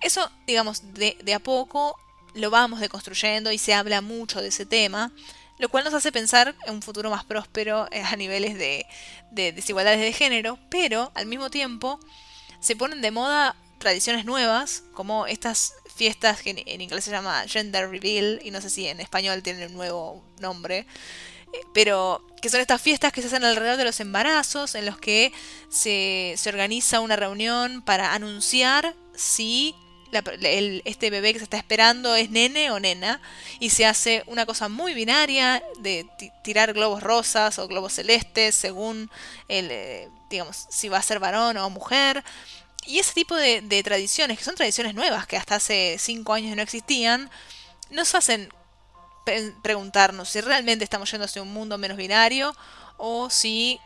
Eso, 0.00 0.30
digamos, 0.46 0.94
de, 0.94 1.34
a 1.34 1.40
poco 1.40 1.98
lo 2.34 2.50
vamos 2.50 2.80
deconstruyendo 2.80 3.50
y 3.50 3.58
se 3.58 3.74
habla 3.74 4.00
mucho 4.00 4.40
de 4.40 4.48
ese 4.48 4.64
tema 4.64 5.12
lo 5.58 5.70
cual 5.70 5.84
nos 5.84 5.94
hace 5.94 6.12
pensar 6.12 6.54
en 6.66 6.74
un 6.74 6.82
futuro 6.82 7.08
más 7.08 7.24
próspero 7.24 7.88
eh, 7.90 8.02
a 8.02 8.14
niveles 8.14 8.58
de, 8.58 8.84
de, 9.30 9.52
desigualdades 9.52 10.00
de 10.00 10.12
género, 10.12 10.58
pero 10.68 11.10
al 11.14 11.24
mismo 11.24 11.48
tiempo 11.48 11.98
se 12.60 12.76
ponen 12.76 13.00
de 13.00 13.10
moda 13.10 13.56
tradiciones 13.86 14.24
nuevas, 14.24 14.82
como 14.94 15.28
estas 15.28 15.74
fiestas 15.94 16.42
que 16.42 16.64
en 16.66 16.80
inglés 16.80 17.04
se 17.04 17.12
llama 17.12 17.44
gender 17.46 17.88
reveal, 17.88 18.40
y 18.42 18.50
no 18.50 18.60
sé 18.60 18.68
si 18.68 18.88
en 18.88 18.98
español 18.98 19.44
tienen 19.44 19.70
un 19.70 19.76
nuevo 19.76 20.24
nombre, 20.40 20.88
eh, 21.52 21.60
pero 21.72 22.26
que 22.42 22.48
son 22.48 22.60
estas 22.60 22.82
fiestas 22.82 23.12
que 23.12 23.20
se 23.20 23.28
hacen 23.28 23.44
alrededor 23.44 23.76
de 23.76 23.84
los 23.84 24.00
embarazos, 24.00 24.74
en 24.74 24.86
los 24.86 24.98
que 24.98 25.32
se, 25.68 26.34
se 26.36 26.48
organiza 26.48 26.98
una 26.98 27.14
reunión 27.14 27.80
para 27.80 28.12
anunciar 28.12 28.96
si 29.14 29.76
este 30.84 31.10
bebé 31.10 31.32
que 31.32 31.38
se 31.38 31.44
está 31.44 31.56
esperando 31.56 32.16
es 32.16 32.30
nene 32.30 32.70
o 32.72 32.80
nena 32.80 33.20
y 33.60 33.70
se 33.70 33.86
hace 33.86 34.24
una 34.26 34.46
cosa 34.46 34.68
muy 34.68 34.94
binaria 34.94 35.62
de 35.78 36.06
tirar 36.42 36.72
globos 36.72 37.02
rosas 37.02 37.58
o 37.58 37.68
globos 37.68 37.92
celestes 37.92 38.54
según 38.54 39.10
el, 39.48 39.68
eh, 39.70 40.08
digamos, 40.30 40.66
si 40.70 40.88
va 40.88 40.98
a 40.98 41.02
ser 41.02 41.18
varón 41.18 41.56
o 41.56 41.70
mujer. 41.70 42.24
Y 42.86 42.98
ese 42.98 43.14
tipo 43.14 43.34
de, 43.34 43.82
tradiciones, 43.82 44.38
que 44.38 44.44
son 44.44 44.54
tradiciones 44.54 44.94
nuevas, 44.94 45.26
que 45.26 45.36
hasta 45.36 45.56
hace 45.56 45.96
cinco 45.98 46.32
años 46.32 46.56
no 46.56 46.62
existían, 46.62 47.30
nos 47.90 48.14
hacen 48.14 48.48
preguntarnos 49.62 50.28
si 50.28 50.40
realmente 50.40 50.84
estamos 50.84 51.10
yendo 51.10 51.24
hacia 51.24 51.42
un 51.42 51.52
mundo 51.52 51.78
menos 51.78 51.96
binario 51.96 52.54
o 52.96 53.28
si 53.28 53.80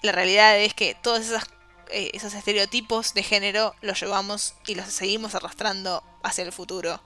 la 0.00 0.12
realidad 0.12 0.58
es 0.58 0.72
que 0.72 0.96
todos 1.02 1.20
esas, 1.20 1.44
eh, 1.90 2.10
esos 2.14 2.32
estereotipos 2.32 3.12
de 3.12 3.22
género 3.22 3.74
los 3.82 4.00
llevamos 4.00 4.54
y 4.66 4.74
los 4.74 4.86
seguimos 4.86 5.34
arrastrando 5.34 6.02
hacia 6.22 6.44
el 6.44 6.52
futuro. 6.52 7.00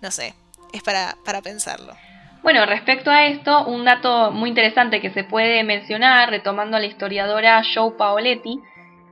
No 0.00 0.10
sé, 0.10 0.34
es 0.72 0.82
para, 0.82 1.16
para 1.24 1.42
pensarlo. 1.42 1.96
Bueno, 2.42 2.66
respecto 2.66 3.08
a 3.08 3.26
esto, 3.26 3.66
un 3.66 3.84
dato 3.84 4.32
muy 4.32 4.48
interesante 4.48 5.00
que 5.00 5.12
se 5.12 5.22
puede 5.22 5.62
mencionar, 5.62 6.28
retomando 6.28 6.76
a 6.76 6.80
la 6.80 6.86
historiadora 6.86 7.62
Joe 7.72 7.92
Paoletti, 7.92 8.58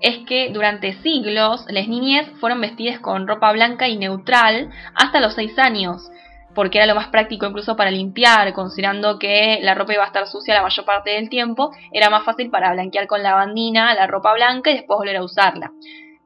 es 0.00 0.18
que 0.26 0.50
durante 0.50 0.94
siglos 1.02 1.64
las 1.68 1.88
niñas 1.88 2.26
fueron 2.40 2.60
vestidas 2.60 3.00
con 3.00 3.28
ropa 3.28 3.52
blanca 3.52 3.88
y 3.88 3.96
neutral 3.96 4.70
hasta 4.94 5.20
los 5.20 5.34
6 5.34 5.58
años, 5.58 6.10
porque 6.54 6.78
era 6.78 6.86
lo 6.86 6.94
más 6.94 7.08
práctico 7.08 7.46
incluso 7.46 7.76
para 7.76 7.90
limpiar, 7.90 8.52
considerando 8.52 9.18
que 9.18 9.58
la 9.62 9.74
ropa 9.74 9.94
iba 9.94 10.04
a 10.04 10.08
estar 10.08 10.26
sucia 10.26 10.54
la 10.54 10.62
mayor 10.62 10.84
parte 10.84 11.10
del 11.10 11.28
tiempo, 11.28 11.70
era 11.92 12.10
más 12.10 12.24
fácil 12.24 12.50
para 12.50 12.72
blanquear 12.72 13.06
con 13.06 13.22
lavandina 13.22 13.94
la 13.94 14.06
ropa 14.06 14.34
blanca 14.34 14.70
y 14.70 14.74
después 14.74 14.98
volver 14.98 15.16
a 15.16 15.24
usarla. 15.24 15.72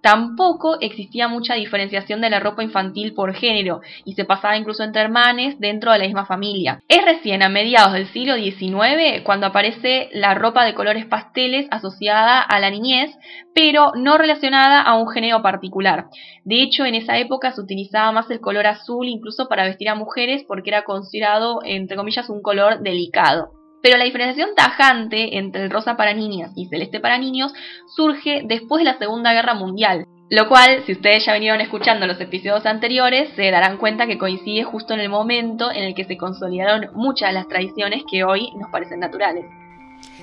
Tampoco 0.04 0.76
existía 0.82 1.28
mucha 1.28 1.54
diferenciación 1.54 2.20
de 2.20 2.28
la 2.28 2.38
ropa 2.38 2.62
infantil 2.62 3.14
por 3.14 3.32
género 3.32 3.80
y 4.04 4.12
se 4.12 4.26
pasaba 4.26 4.58
incluso 4.58 4.84
entre 4.84 5.00
hermanes 5.00 5.58
dentro 5.60 5.92
de 5.92 5.98
la 5.98 6.04
misma 6.04 6.26
familia. 6.26 6.82
Es 6.88 7.02
recién 7.02 7.42
a 7.42 7.48
mediados 7.48 7.94
del 7.94 8.08
siglo 8.08 8.34
XIX 8.34 9.22
cuando 9.24 9.46
aparece 9.46 10.10
la 10.12 10.34
ropa 10.34 10.66
de 10.66 10.74
colores 10.74 11.06
pasteles 11.06 11.68
asociada 11.70 12.42
a 12.42 12.60
la 12.60 12.68
niñez, 12.68 13.16
pero 13.54 13.92
no 13.94 14.18
relacionada 14.18 14.82
a 14.82 14.94
un 14.98 15.08
género 15.08 15.40
particular. 15.40 16.08
De 16.44 16.60
hecho, 16.60 16.84
en 16.84 16.96
esa 16.96 17.16
época 17.16 17.52
se 17.52 17.62
utilizaba 17.62 18.12
más 18.12 18.30
el 18.30 18.40
color 18.40 18.66
azul 18.66 19.08
incluso 19.08 19.48
para 19.48 19.64
vestir 19.64 19.88
a 19.88 19.94
mujeres 19.94 20.44
porque 20.46 20.68
era 20.68 20.84
considerado, 20.84 21.60
entre 21.64 21.96
comillas, 21.96 22.28
un 22.28 22.42
color 22.42 22.80
delicado. 22.80 23.63
Pero 23.84 23.98
la 23.98 24.04
diferenciación 24.04 24.54
tajante 24.54 25.36
entre 25.36 25.64
el 25.64 25.70
rosa 25.70 25.94
para 25.94 26.14
niñas 26.14 26.52
y 26.56 26.68
celeste 26.68 27.00
para 27.00 27.18
niños 27.18 27.52
surge 27.86 28.40
después 28.46 28.80
de 28.80 28.90
la 28.90 28.96
Segunda 28.96 29.34
Guerra 29.34 29.52
Mundial, 29.52 30.06
lo 30.30 30.48
cual, 30.48 30.82
si 30.86 30.92
ustedes 30.92 31.26
ya 31.26 31.34
vinieron 31.34 31.60
escuchando 31.60 32.06
los 32.06 32.18
episodios 32.18 32.64
anteriores, 32.64 33.28
se 33.36 33.50
darán 33.50 33.76
cuenta 33.76 34.06
que 34.06 34.16
coincide 34.16 34.64
justo 34.64 34.94
en 34.94 35.00
el 35.00 35.10
momento 35.10 35.70
en 35.70 35.84
el 35.84 35.94
que 35.94 36.06
se 36.06 36.16
consolidaron 36.16 36.92
muchas 36.94 37.28
de 37.28 37.34
las 37.34 37.46
tradiciones 37.46 38.04
que 38.10 38.24
hoy 38.24 38.48
nos 38.56 38.70
parecen 38.70 39.00
naturales. 39.00 39.44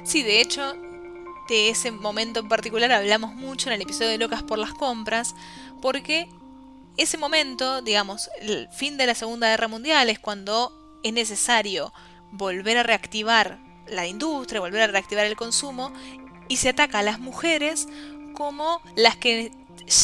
Sí, 0.01 0.23
de 0.23 0.41
hecho, 0.41 0.73
de 1.47 1.69
ese 1.69 1.91
momento 1.91 2.39
en 2.39 2.47
particular 2.47 2.91
hablamos 2.91 3.35
mucho 3.35 3.69
en 3.69 3.75
el 3.75 3.83
episodio 3.83 4.09
de 4.09 4.17
Locas 4.17 4.41
por 4.41 4.57
las 4.57 4.73
Compras, 4.73 5.35
porque 5.83 6.27
ese 6.97 7.19
momento, 7.19 7.83
digamos, 7.83 8.27
el 8.41 8.69
fin 8.69 8.97
de 8.97 9.05
la 9.05 9.13
Segunda 9.13 9.49
Guerra 9.49 9.67
Mundial 9.67 10.09
es 10.09 10.17
cuando 10.17 10.71
es 11.03 11.13
necesario 11.13 11.93
volver 12.31 12.77
a 12.77 12.83
reactivar 12.83 13.59
la 13.87 14.07
industria, 14.07 14.61
volver 14.61 14.81
a 14.81 14.87
reactivar 14.87 15.25
el 15.25 15.35
consumo 15.35 15.91
y 16.47 16.57
se 16.57 16.69
ataca 16.69 16.99
a 16.99 17.03
las 17.03 17.19
mujeres 17.19 17.87
como 18.33 18.81
las 18.95 19.17
que 19.17 19.51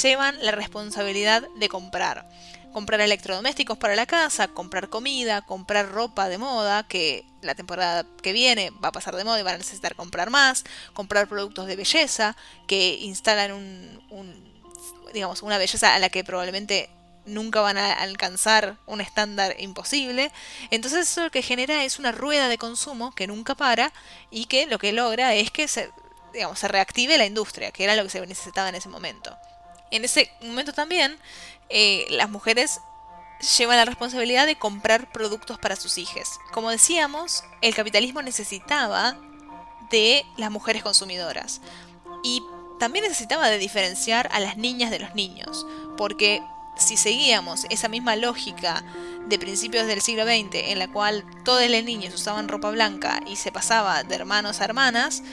llevan 0.02 0.38
la 0.42 0.52
responsabilidad 0.52 1.48
de 1.56 1.70
comprar. 1.70 2.30
Comprar 2.74 3.02
electrodomésticos 3.02 3.78
para 3.78 3.96
la 3.96 4.06
casa, 4.06 4.50
comprar 4.50 4.90
comida, 4.90 5.42
comprar 5.42 5.90
ropa 5.92 6.30
de 6.30 6.38
moda, 6.38 6.88
que 6.88 7.26
la 7.42 7.56
temporada 7.56 8.06
que 8.22 8.34
viene 8.34 8.72
va 8.84 8.90
a 8.90 8.92
pasar 8.92 9.16
de 9.16 9.24
moda 9.24 9.40
y 9.40 9.44
van 9.44 9.56
a 9.56 9.58
necesitar 9.58 9.96
comprar 9.96 10.30
más, 10.30 10.64
comprar 10.94 11.28
productos 11.28 11.66
de 11.66 11.76
belleza, 11.76 12.36
que 12.68 12.96
instalan 13.02 13.54
un, 13.54 14.54
digamos, 15.14 15.42
una 15.42 15.58
belleza 15.58 15.96
a 15.96 16.00
la 16.00 16.10
que 16.10 16.24
probablemente 16.24 16.90
nunca 17.28 17.62
van 17.62 17.78
a 17.78 17.94
alcanzar 17.94 18.78
un 18.86 19.02
estándar 19.02 19.56
imposible. 19.60 20.32
Entonces 20.72 21.10
eso 21.10 21.24
lo 21.24 21.32
que 21.32 21.42
genera 21.42 21.84
es 21.84 22.00
una 22.00 22.12
rueda 22.12 22.48
de 22.48 22.58
consumo 22.58 23.14
que 23.14 23.28
nunca 23.28 23.56
para 23.56 23.94
y 24.32 24.46
que 24.46 24.66
lo 24.66 24.80
que 24.80 24.94
logra 24.94 25.34
es 25.36 25.52
que 25.52 25.68
se, 25.68 25.92
digamos, 26.34 26.60
se 26.60 26.68
reactive 26.68 27.18
la 27.18 27.26
industria, 27.26 27.72
que 27.72 27.84
era 27.84 27.96
lo 27.96 28.04
que 28.04 28.10
se 28.10 28.26
necesitaba 28.26 28.70
en 28.70 28.76
ese 28.76 28.90
momento. 28.90 29.38
En 29.92 30.04
ese 30.04 30.32
momento 30.42 30.74
también 30.74 31.18
eh, 31.70 32.08
las 32.10 32.30
mujeres 32.30 32.80
llevan 33.58 33.78
la 33.78 33.86
responsabilidad 33.86 34.46
de 34.46 34.58
comprar 34.58 35.12
productos 35.12 35.60
para 35.60 35.76
sus 35.76 35.98
hijos. 35.98 36.40
Como 36.52 36.72
decíamos, 36.72 37.44
el 37.62 37.76
capitalismo 37.76 38.22
necesitaba 38.22 39.18
de 39.90 40.26
las 40.38 40.52
mujeres 40.52 40.84
consumidoras 40.84 41.62
y 42.24 42.44
también 42.80 43.04
necesitaba 43.06 43.50
de 43.50 43.58
diferenciar 43.58 44.30
a 44.32 44.40
las 44.40 44.58
niñas 44.58 44.92
de 44.92 45.00
los 45.00 45.16
niños, 45.16 45.66
porque 45.98 46.42
si 46.78 46.98
seguíamos 46.98 47.66
esa 47.70 47.88
misma 47.88 48.16
lógica 48.16 48.84
de 49.28 49.40
principios 49.40 49.88
del 49.88 50.02
siglo 50.02 50.24
XX, 50.24 50.54
en 50.54 50.80
la 50.80 50.88
cual 50.88 51.26
todos 51.44 51.70
los 51.70 51.84
niños 51.84 52.14
usaban 52.14 52.48
ropa 52.48 52.72
blanca 52.72 53.22
y 53.28 53.36
se 53.36 53.52
pasaba 53.52 54.04
de 54.04 54.16
hermanos 54.16 54.62
a 54.62 54.66
hermanas, 54.66 55.24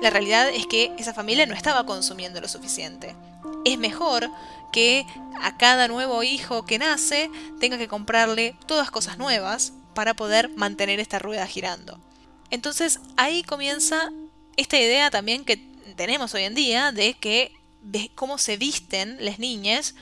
la 0.00 0.10
realidad 0.10 0.48
es 0.48 0.66
que 0.66 0.92
esa 0.98 1.14
familia 1.14 1.46
no 1.46 1.54
estaba 1.54 1.86
consumiendo 1.86 2.40
lo 2.40 2.48
suficiente. 2.48 3.16
Es 3.64 3.78
mejor 3.78 4.30
que 4.72 5.06
a 5.40 5.56
cada 5.56 5.88
nuevo 5.88 6.22
hijo 6.22 6.64
que 6.64 6.78
nace 6.78 7.30
tenga 7.58 7.78
que 7.78 7.88
comprarle 7.88 8.54
todas 8.66 8.90
cosas 8.90 9.18
nuevas 9.18 9.72
para 9.94 10.14
poder 10.14 10.50
mantener 10.50 11.00
esta 11.00 11.18
rueda 11.18 11.46
girando. 11.46 11.98
Entonces 12.50 13.00
ahí 13.16 13.42
comienza 13.42 14.10
esta 14.56 14.78
idea 14.78 15.10
también 15.10 15.44
que 15.44 15.56
tenemos 15.96 16.34
hoy 16.34 16.44
en 16.44 16.54
día 16.54 16.92
de 16.92 17.14
que 17.14 17.52
de 17.82 18.10
cómo 18.14 18.38
se 18.38 18.56
visten 18.56 19.16
las 19.20 19.38
niñas 19.38 19.94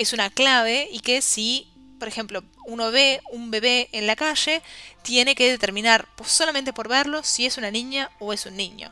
es 0.00 0.14
una 0.14 0.30
clave 0.30 0.88
y 0.90 1.00
que 1.00 1.20
si, 1.20 1.70
por 1.98 2.08
ejemplo, 2.08 2.42
uno 2.64 2.90
ve 2.90 3.20
un 3.32 3.50
bebé 3.50 3.90
en 3.92 4.06
la 4.06 4.16
calle, 4.16 4.62
tiene 5.02 5.34
que 5.34 5.50
determinar 5.50 6.08
solamente 6.24 6.72
por 6.72 6.88
verlo 6.88 7.22
si 7.22 7.44
es 7.44 7.58
una 7.58 7.70
niña 7.70 8.10
o 8.18 8.32
es 8.32 8.46
un 8.46 8.56
niño. 8.56 8.90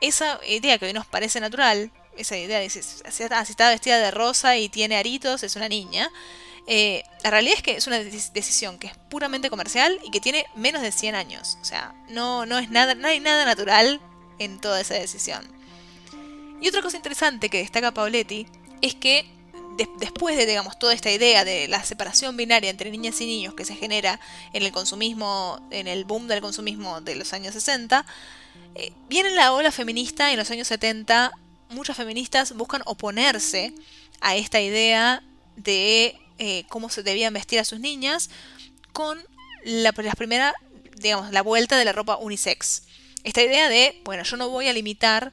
Esa 0.00 0.40
idea 0.48 0.78
que 0.78 0.86
hoy 0.86 0.94
nos 0.94 1.06
parece 1.06 1.38
natural, 1.38 1.92
esa 2.16 2.34
idea 2.38 2.60
de 2.60 2.70
si, 2.70 2.80
está 2.80 3.68
vestida 3.68 3.98
de 3.98 4.10
rosa 4.10 4.56
y 4.56 4.70
tiene 4.70 4.96
aritos, 4.96 5.42
es 5.42 5.54
una 5.54 5.68
niña. 5.68 6.10
Eh, 6.66 7.02
la 7.22 7.30
realidad 7.30 7.58
es 7.58 7.62
que 7.62 7.76
es 7.76 7.86
una 7.86 7.98
decisión 7.98 8.78
que 8.78 8.86
es 8.86 8.96
puramente 9.10 9.50
comercial 9.50 10.00
y 10.02 10.10
que 10.10 10.20
tiene 10.22 10.46
menos 10.54 10.80
de 10.80 10.92
100 10.92 11.14
años. 11.14 11.58
O 11.60 11.64
sea, 11.66 11.94
no, 12.08 12.46
no, 12.46 12.58
es 12.58 12.70
nada, 12.70 12.94
no 12.94 13.06
hay 13.06 13.20
nada 13.20 13.44
natural 13.44 14.00
en 14.38 14.62
toda 14.62 14.80
esa 14.80 14.94
decisión. 14.94 15.46
Y 16.62 16.68
otra 16.68 16.80
cosa 16.80 16.96
interesante 16.96 17.50
que 17.50 17.58
destaca 17.58 17.92
Paoletti 17.92 18.46
es 18.80 18.94
que 18.94 19.35
después 19.98 20.36
de, 20.36 20.46
digamos, 20.46 20.78
toda 20.78 20.94
esta 20.94 21.10
idea 21.10 21.44
de 21.44 21.68
la 21.68 21.82
separación 21.84 22.36
binaria 22.36 22.70
entre 22.70 22.90
niñas 22.90 23.20
y 23.20 23.26
niños 23.26 23.54
que 23.54 23.64
se 23.64 23.74
genera 23.74 24.20
en 24.52 24.62
el 24.62 24.72
consumismo, 24.72 25.66
en 25.70 25.86
el 25.88 26.04
boom 26.04 26.28
del 26.28 26.40
consumismo 26.40 27.00
de 27.00 27.16
los 27.16 27.32
años 27.32 27.54
60, 27.54 28.06
eh, 28.74 28.92
viene 29.08 29.30
la 29.30 29.52
ola 29.52 29.72
feminista 29.72 30.30
en 30.32 30.38
los 30.38 30.50
años 30.50 30.68
70. 30.68 31.32
Muchas 31.70 31.96
feministas 31.96 32.54
buscan 32.54 32.82
oponerse 32.86 33.74
a 34.20 34.36
esta 34.36 34.60
idea 34.60 35.22
de 35.56 36.18
eh, 36.38 36.64
cómo 36.68 36.90
se 36.90 37.02
debían 37.02 37.32
vestir 37.32 37.58
a 37.58 37.64
sus 37.64 37.80
niñas 37.80 38.30
con 38.92 39.18
la, 39.64 39.92
la 39.96 40.12
primera, 40.12 40.54
digamos, 40.96 41.32
la 41.32 41.42
vuelta 41.42 41.76
de 41.76 41.84
la 41.84 41.92
ropa 41.92 42.16
unisex. 42.16 42.84
Esta 43.24 43.42
idea 43.42 43.68
de, 43.68 44.00
bueno, 44.04 44.22
yo 44.22 44.36
no 44.36 44.48
voy 44.48 44.68
a 44.68 44.72
limitar 44.72 45.32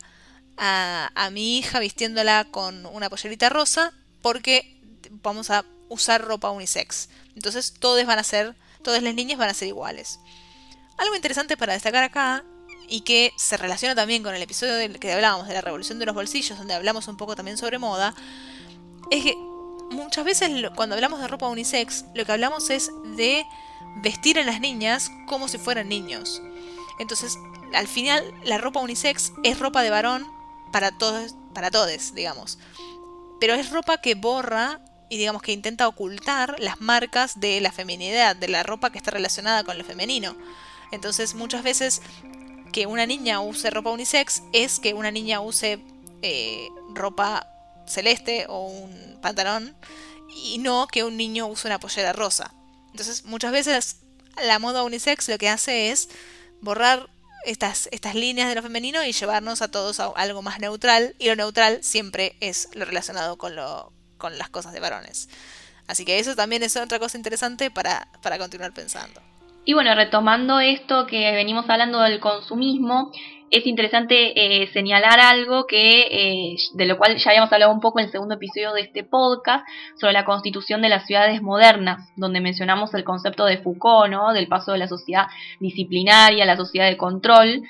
a, 0.57 1.11
a, 1.13 1.29
mi 1.29 1.57
hija 1.57 1.79
vistiéndola 1.79 2.47
con 2.49 2.85
una 2.85 3.09
pollerita 3.09 3.49
rosa, 3.49 3.93
porque 4.23 4.81
vamos 5.21 5.51
a 5.51 5.65
usar 5.89 6.25
ropa 6.25 6.49
unisex. 6.49 7.09
Entonces 7.35 7.75
todos 7.77 8.03
van 8.07 8.17
a 8.17 8.23
ser, 8.23 8.55
todas 8.81 9.03
las 9.03 9.13
niñas 9.13 9.37
van 9.37 9.49
a 9.49 9.53
ser 9.53 9.67
iguales. 9.67 10.19
Algo 10.97 11.15
interesante 11.15 11.57
para 11.57 11.73
destacar 11.73 12.03
acá 12.03 12.43
y 12.87 13.01
que 13.01 13.33
se 13.37 13.57
relaciona 13.57 13.93
también 13.93 14.23
con 14.23 14.33
el 14.33 14.41
episodio 14.41 14.75
del 14.75 14.97
que 14.97 15.11
hablábamos 15.13 15.47
de 15.47 15.53
la 15.53 15.61
revolución 15.61 15.99
de 15.99 16.05
los 16.05 16.15
bolsillos, 16.15 16.57
donde 16.57 16.73
hablamos 16.73 17.07
un 17.07 17.17
poco 17.17 17.35
también 17.35 17.57
sobre 17.57 17.77
moda, 17.77 18.15
es 19.11 19.23
que 19.23 19.35
muchas 19.91 20.23
veces 20.25 20.49
cuando 20.75 20.95
hablamos 20.95 21.19
de 21.19 21.27
ropa 21.27 21.47
unisex, 21.49 22.05
lo 22.15 22.25
que 22.25 22.31
hablamos 22.31 22.69
es 22.69 22.91
de 23.15 23.45
vestir 24.01 24.39
a 24.39 24.43
las 24.43 24.61
niñas 24.61 25.11
como 25.27 25.47
si 25.47 25.57
fueran 25.57 25.89
niños. 25.89 26.41
Entonces, 26.99 27.37
al 27.73 27.87
final, 27.87 28.33
la 28.45 28.57
ropa 28.57 28.79
unisex 28.79 29.33
es 29.43 29.59
ropa 29.59 29.81
de 29.81 29.89
varón 29.89 30.25
para 30.71 30.97
todos, 30.97 31.35
para 31.53 31.71
todos, 31.71 32.13
digamos 32.15 32.57
pero 33.43 33.55
es 33.55 33.71
ropa 33.71 33.97
que 33.97 34.15
borra 34.15 34.79
y 35.09 35.17
digamos 35.17 35.41
que 35.41 35.51
intenta 35.51 35.89
ocultar 35.89 36.55
las 36.59 36.79
marcas 36.79 37.41
de 37.41 37.59
la 37.59 37.73
feminidad, 37.73 38.37
de 38.37 38.47
la 38.47 38.63
ropa 38.63 38.89
que 38.89 38.97
está 38.97 39.11
relacionada 39.11 39.65
con 39.65 39.77
lo 39.77 39.83
femenino. 39.83 40.37
Entonces 40.93 41.35
muchas 41.35 41.61
veces 41.61 42.01
que 42.71 42.85
una 42.85 43.05
niña 43.05 43.41
use 43.41 43.69
ropa 43.69 43.89
unisex 43.89 44.43
es 44.53 44.79
que 44.79 44.93
una 44.93 45.11
niña 45.11 45.41
use 45.41 45.83
eh, 46.21 46.69
ropa 46.93 47.45
celeste 47.85 48.45
o 48.47 48.67
un 48.67 49.19
pantalón 49.21 49.75
y 50.33 50.59
no 50.59 50.87
que 50.87 51.03
un 51.03 51.17
niño 51.17 51.45
use 51.47 51.67
una 51.67 51.81
pollera 51.81 52.13
rosa. 52.13 52.53
Entonces 52.91 53.25
muchas 53.25 53.51
veces 53.51 53.97
la 54.41 54.57
moda 54.57 54.83
unisex 54.83 55.27
lo 55.27 55.37
que 55.37 55.49
hace 55.49 55.91
es 55.91 56.07
borrar 56.61 57.09
estas, 57.45 57.89
estas 57.91 58.15
líneas 58.15 58.49
de 58.49 58.55
lo 58.55 58.61
femenino 58.61 59.03
y 59.03 59.11
llevarnos 59.11 59.61
a 59.61 59.69
todos 59.69 59.99
a 59.99 60.07
algo 60.15 60.41
más 60.41 60.59
neutral. 60.59 61.15
Y 61.19 61.27
lo 61.27 61.35
neutral 61.35 61.83
siempre 61.83 62.35
es 62.39 62.69
lo 62.73 62.85
relacionado 62.85 63.37
con, 63.37 63.55
lo, 63.55 63.91
con 64.17 64.37
las 64.37 64.49
cosas 64.49 64.73
de 64.73 64.79
varones. 64.79 65.29
Así 65.87 66.05
que 66.05 66.19
eso 66.19 66.35
también 66.35 66.63
es 66.63 66.75
otra 66.77 66.99
cosa 66.99 67.17
interesante 67.17 67.69
para, 67.69 68.07
para 68.21 68.37
continuar 68.37 68.73
pensando. 68.73 69.21
Y 69.65 69.73
bueno, 69.73 69.95
retomando 69.95 70.59
esto 70.59 71.07
que 71.07 71.31
venimos 71.31 71.69
hablando 71.69 72.01
del 72.01 72.19
consumismo, 72.19 73.11
es 73.53 73.67
interesante 73.67 74.33
eh, 74.35 74.67
señalar 74.73 75.19
algo 75.19 75.67
que 75.67 76.07
eh, 76.09 76.55
de 76.73 76.85
lo 76.87 76.97
cual 76.97 77.17
ya 77.17 77.29
habíamos 77.29 77.53
hablado 77.53 77.71
un 77.71 77.81
poco 77.81 77.99
en 77.99 78.05
el 78.05 78.11
segundo 78.11 78.33
episodio 78.33 78.73
de 78.73 78.81
este 78.81 79.03
podcast 79.03 79.63
sobre 79.95 80.13
la 80.13 80.25
constitución 80.25 80.81
de 80.81 80.89
las 80.89 81.05
ciudades 81.05 81.39
modernas, 81.43 82.11
donde 82.15 82.41
mencionamos 82.41 82.95
el 82.95 83.03
concepto 83.03 83.45
de 83.45 83.59
Foucault, 83.59 84.09
¿no? 84.09 84.33
del 84.33 84.47
paso 84.47 84.71
de 84.71 84.79
la 84.79 84.87
sociedad 84.87 85.27
disciplinaria 85.59 86.43
a 86.43 86.47
la 86.47 86.57
sociedad 86.57 86.87
de 86.87 86.97
control, 86.97 87.61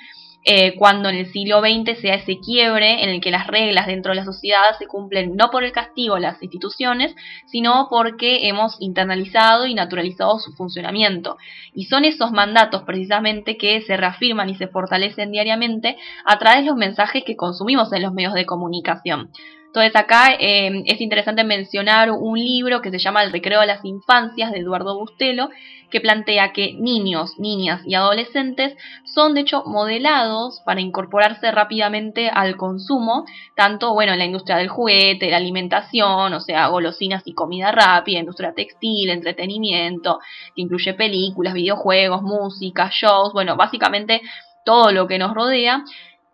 eh, 0.44 0.76
cuando 0.76 1.08
en 1.08 1.16
el 1.16 1.32
siglo 1.32 1.60
XX 1.60 1.98
sea 1.98 2.16
ese 2.16 2.38
quiebre 2.38 3.02
en 3.02 3.08
el 3.08 3.22
que 3.22 3.30
las 3.30 3.46
reglas 3.46 3.86
dentro 3.86 4.10
de 4.10 4.16
la 4.16 4.24
sociedad 4.24 4.76
se 4.78 4.86
cumplen 4.86 5.36
no 5.36 5.50
por 5.50 5.64
el 5.64 5.72
castigo 5.72 6.16
a 6.16 6.20
las 6.20 6.42
instituciones, 6.42 7.14
sino 7.46 7.88
porque 7.88 8.46
hemos 8.48 8.76
internalizado 8.78 9.66
y 9.66 9.74
naturalizado 9.74 10.38
su 10.38 10.52
funcionamiento. 10.52 11.38
Y 11.72 11.86
son 11.86 12.04
esos 12.04 12.30
mandatos 12.30 12.82
precisamente 12.82 13.56
que 13.56 13.80
se 13.80 13.96
reafirman 13.96 14.50
y 14.50 14.54
se 14.56 14.68
fortalecen 14.68 15.32
diariamente 15.32 15.96
a 16.26 16.38
través 16.38 16.60
de 16.60 16.66
los 16.66 16.76
mensajes 16.76 17.24
que 17.24 17.36
consumimos 17.36 17.92
en 17.92 18.02
los 18.02 18.12
medios 18.12 18.34
de 18.34 18.44
comunicación. 18.44 19.30
Entonces 19.74 19.96
acá 19.96 20.36
eh, 20.38 20.84
es 20.86 21.00
interesante 21.00 21.42
mencionar 21.42 22.12
un 22.12 22.38
libro 22.38 22.80
que 22.80 22.92
se 22.92 23.00
llama 23.00 23.24
El 23.24 23.32
recreo 23.32 23.60
de 23.60 23.66
las 23.66 23.84
infancias 23.84 24.52
de 24.52 24.60
Eduardo 24.60 24.96
Bustelo, 24.96 25.50
que 25.90 26.00
plantea 26.00 26.52
que 26.52 26.74
niños, 26.74 27.40
niñas 27.40 27.82
y 27.84 27.96
adolescentes 27.96 28.76
son 29.04 29.34
de 29.34 29.40
hecho 29.40 29.64
modelados 29.66 30.62
para 30.64 30.80
incorporarse 30.80 31.50
rápidamente 31.50 32.30
al 32.32 32.56
consumo, 32.56 33.24
tanto 33.56 33.92
bueno 33.94 34.12
en 34.12 34.20
la 34.20 34.26
industria 34.26 34.58
del 34.58 34.68
juguete, 34.68 35.28
la 35.28 35.38
alimentación, 35.38 36.32
o 36.32 36.38
sea, 36.38 36.68
golosinas 36.68 37.24
y 37.24 37.34
comida 37.34 37.72
rápida, 37.72 38.20
industria 38.20 38.54
textil, 38.54 39.10
entretenimiento, 39.10 40.20
que 40.54 40.62
incluye 40.62 40.94
películas, 40.94 41.52
videojuegos, 41.52 42.22
música, 42.22 42.90
shows, 42.92 43.32
bueno, 43.32 43.56
básicamente 43.56 44.22
todo 44.64 44.92
lo 44.92 45.08
que 45.08 45.18
nos 45.18 45.34
rodea 45.34 45.82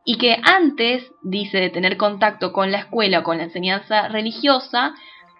y 0.04 0.16
que 0.16 0.38
antes, 0.42 1.10
dice, 1.22 1.58
de 1.58 1.70
tener 1.70 1.96
contacto 1.96 2.52
con 2.52 2.70
la 2.72 2.78
escuela 2.78 3.20
o 3.20 3.22
con 3.22 3.38
la 3.38 3.44
enseñanza 3.44 4.08
religiosa, 4.08 4.94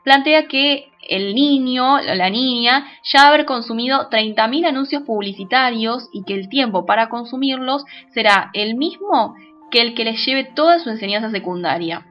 plantea 0.05 0.47
que 0.49 0.91
el 1.09 1.35
niño 1.35 1.95
o 1.95 2.01
la 2.01 2.31
niña 2.31 2.87
ya 3.03 3.29
haber 3.29 3.47
consumido 3.47 4.09
30.000 4.11 4.67
anuncios 4.67 5.03
publicitarios 5.03 6.09
y 6.13 6.25
que 6.25 6.35
el 6.35 6.49
tiempo 6.49 6.87
para 6.87 7.09
consumirlos 7.09 7.85
será 8.13 8.51
el 8.53 8.77
mismo 8.77 9.35
que 9.71 9.81
el 9.81 9.95
que 9.95 10.05
les 10.05 10.25
lleve 10.25 10.45
toda 10.45 10.79
su 10.79 10.91
enseñanza 10.91 11.31
secundaria. 11.31 12.07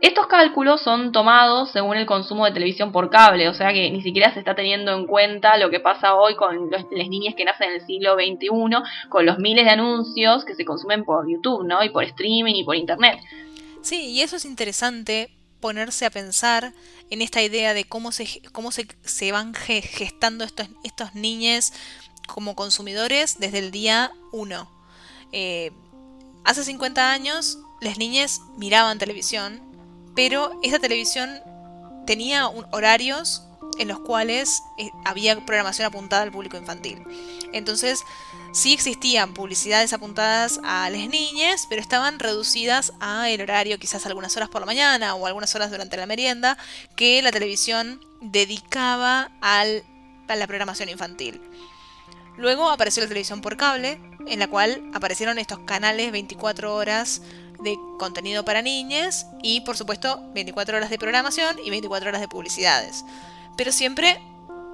Estos 0.00 0.26
cálculos 0.26 0.82
son 0.82 1.10
tomados 1.10 1.70
según 1.70 1.96
el 1.96 2.04
consumo 2.04 2.44
de 2.44 2.52
televisión 2.52 2.92
por 2.92 3.08
cable, 3.08 3.48
o 3.48 3.54
sea 3.54 3.72
que 3.72 3.90
ni 3.90 4.02
siquiera 4.02 4.32
se 4.32 4.40
está 4.40 4.54
teniendo 4.54 4.92
en 4.94 5.06
cuenta 5.06 5.56
lo 5.56 5.70
que 5.70 5.80
pasa 5.80 6.14
hoy 6.14 6.36
con 6.36 6.70
las 6.70 7.08
niñas 7.08 7.34
que 7.34 7.46
nacen 7.46 7.70
en 7.70 7.74
el 7.76 7.86
siglo 7.86 8.14
XXI, 8.14 8.48
con 9.08 9.24
los 9.24 9.38
miles 9.38 9.64
de 9.64 9.70
anuncios 9.70 10.44
que 10.44 10.54
se 10.54 10.66
consumen 10.66 11.04
por 11.04 11.26
YouTube, 11.30 11.66
¿no? 11.66 11.82
Y 11.82 11.88
por 11.88 12.04
streaming 12.04 12.54
y 12.56 12.64
por 12.64 12.76
internet. 12.76 13.18
Sí, 13.80 14.10
y 14.10 14.20
eso 14.20 14.36
es 14.36 14.44
interesante 14.44 15.30
ponerse 15.60 16.04
a 16.04 16.10
pensar 16.10 16.74
en 17.08 17.22
esta 17.22 17.40
idea 17.40 17.72
de 17.72 17.84
cómo 17.84 18.12
se, 18.12 18.42
cómo 18.52 18.72
se, 18.72 18.86
se 19.02 19.32
van 19.32 19.54
gestando 19.54 20.44
estos, 20.44 20.68
estos 20.84 21.10
como 22.26 22.54
consumidores 22.54 23.38
desde 23.38 23.60
el 23.60 23.70
día 23.70 24.12
1. 24.32 24.70
Eh, 25.32 25.72
hace 26.44 26.64
50 26.64 27.12
años 27.12 27.58
las 27.80 27.98
niñas 27.98 28.42
miraban 28.58 28.98
televisión 28.98 29.75
pero 30.16 30.58
esta 30.62 30.80
televisión 30.80 31.30
tenía 32.06 32.48
horarios 32.48 33.46
en 33.78 33.88
los 33.88 34.00
cuales 34.00 34.62
eh, 34.78 34.90
había 35.04 35.44
programación 35.44 35.86
apuntada 35.86 36.22
al 36.22 36.32
público 36.32 36.56
infantil. 36.56 37.02
Entonces, 37.52 38.02
sí 38.52 38.72
existían 38.72 39.34
publicidades 39.34 39.92
apuntadas 39.92 40.60
a 40.64 40.88
las 40.88 41.08
niñas, 41.08 41.66
pero 41.68 41.82
estaban 41.82 42.18
reducidas 42.18 42.92
a 43.00 43.28
el 43.28 43.42
horario, 43.42 43.78
quizás 43.78 44.06
algunas 44.06 44.36
horas 44.36 44.48
por 44.48 44.62
la 44.62 44.66
mañana 44.66 45.14
o 45.14 45.26
algunas 45.26 45.54
horas 45.54 45.70
durante 45.70 45.96
la 45.96 46.06
merienda, 46.06 46.56
que 46.96 47.20
la 47.22 47.32
televisión 47.32 48.00
dedicaba 48.22 49.30
al, 49.42 49.84
a 50.28 50.36
la 50.36 50.46
programación 50.46 50.88
infantil. 50.88 51.40
Luego 52.38 52.70
apareció 52.70 53.02
la 53.02 53.08
televisión 53.08 53.40
por 53.40 53.56
cable, 53.56 54.00
en 54.26 54.38
la 54.38 54.48
cual 54.48 54.90
aparecieron 54.92 55.38
estos 55.38 55.60
canales 55.60 56.12
24 56.12 56.74
horas 56.74 57.22
de 57.60 57.76
contenido 57.98 58.44
para 58.44 58.62
niñas 58.62 59.26
y 59.42 59.60
por 59.62 59.76
supuesto 59.76 60.20
24 60.34 60.76
horas 60.76 60.90
de 60.90 60.98
programación 60.98 61.58
y 61.64 61.70
24 61.70 62.08
horas 62.08 62.20
de 62.20 62.28
publicidades. 62.28 63.04
Pero 63.56 63.72
siempre, 63.72 64.20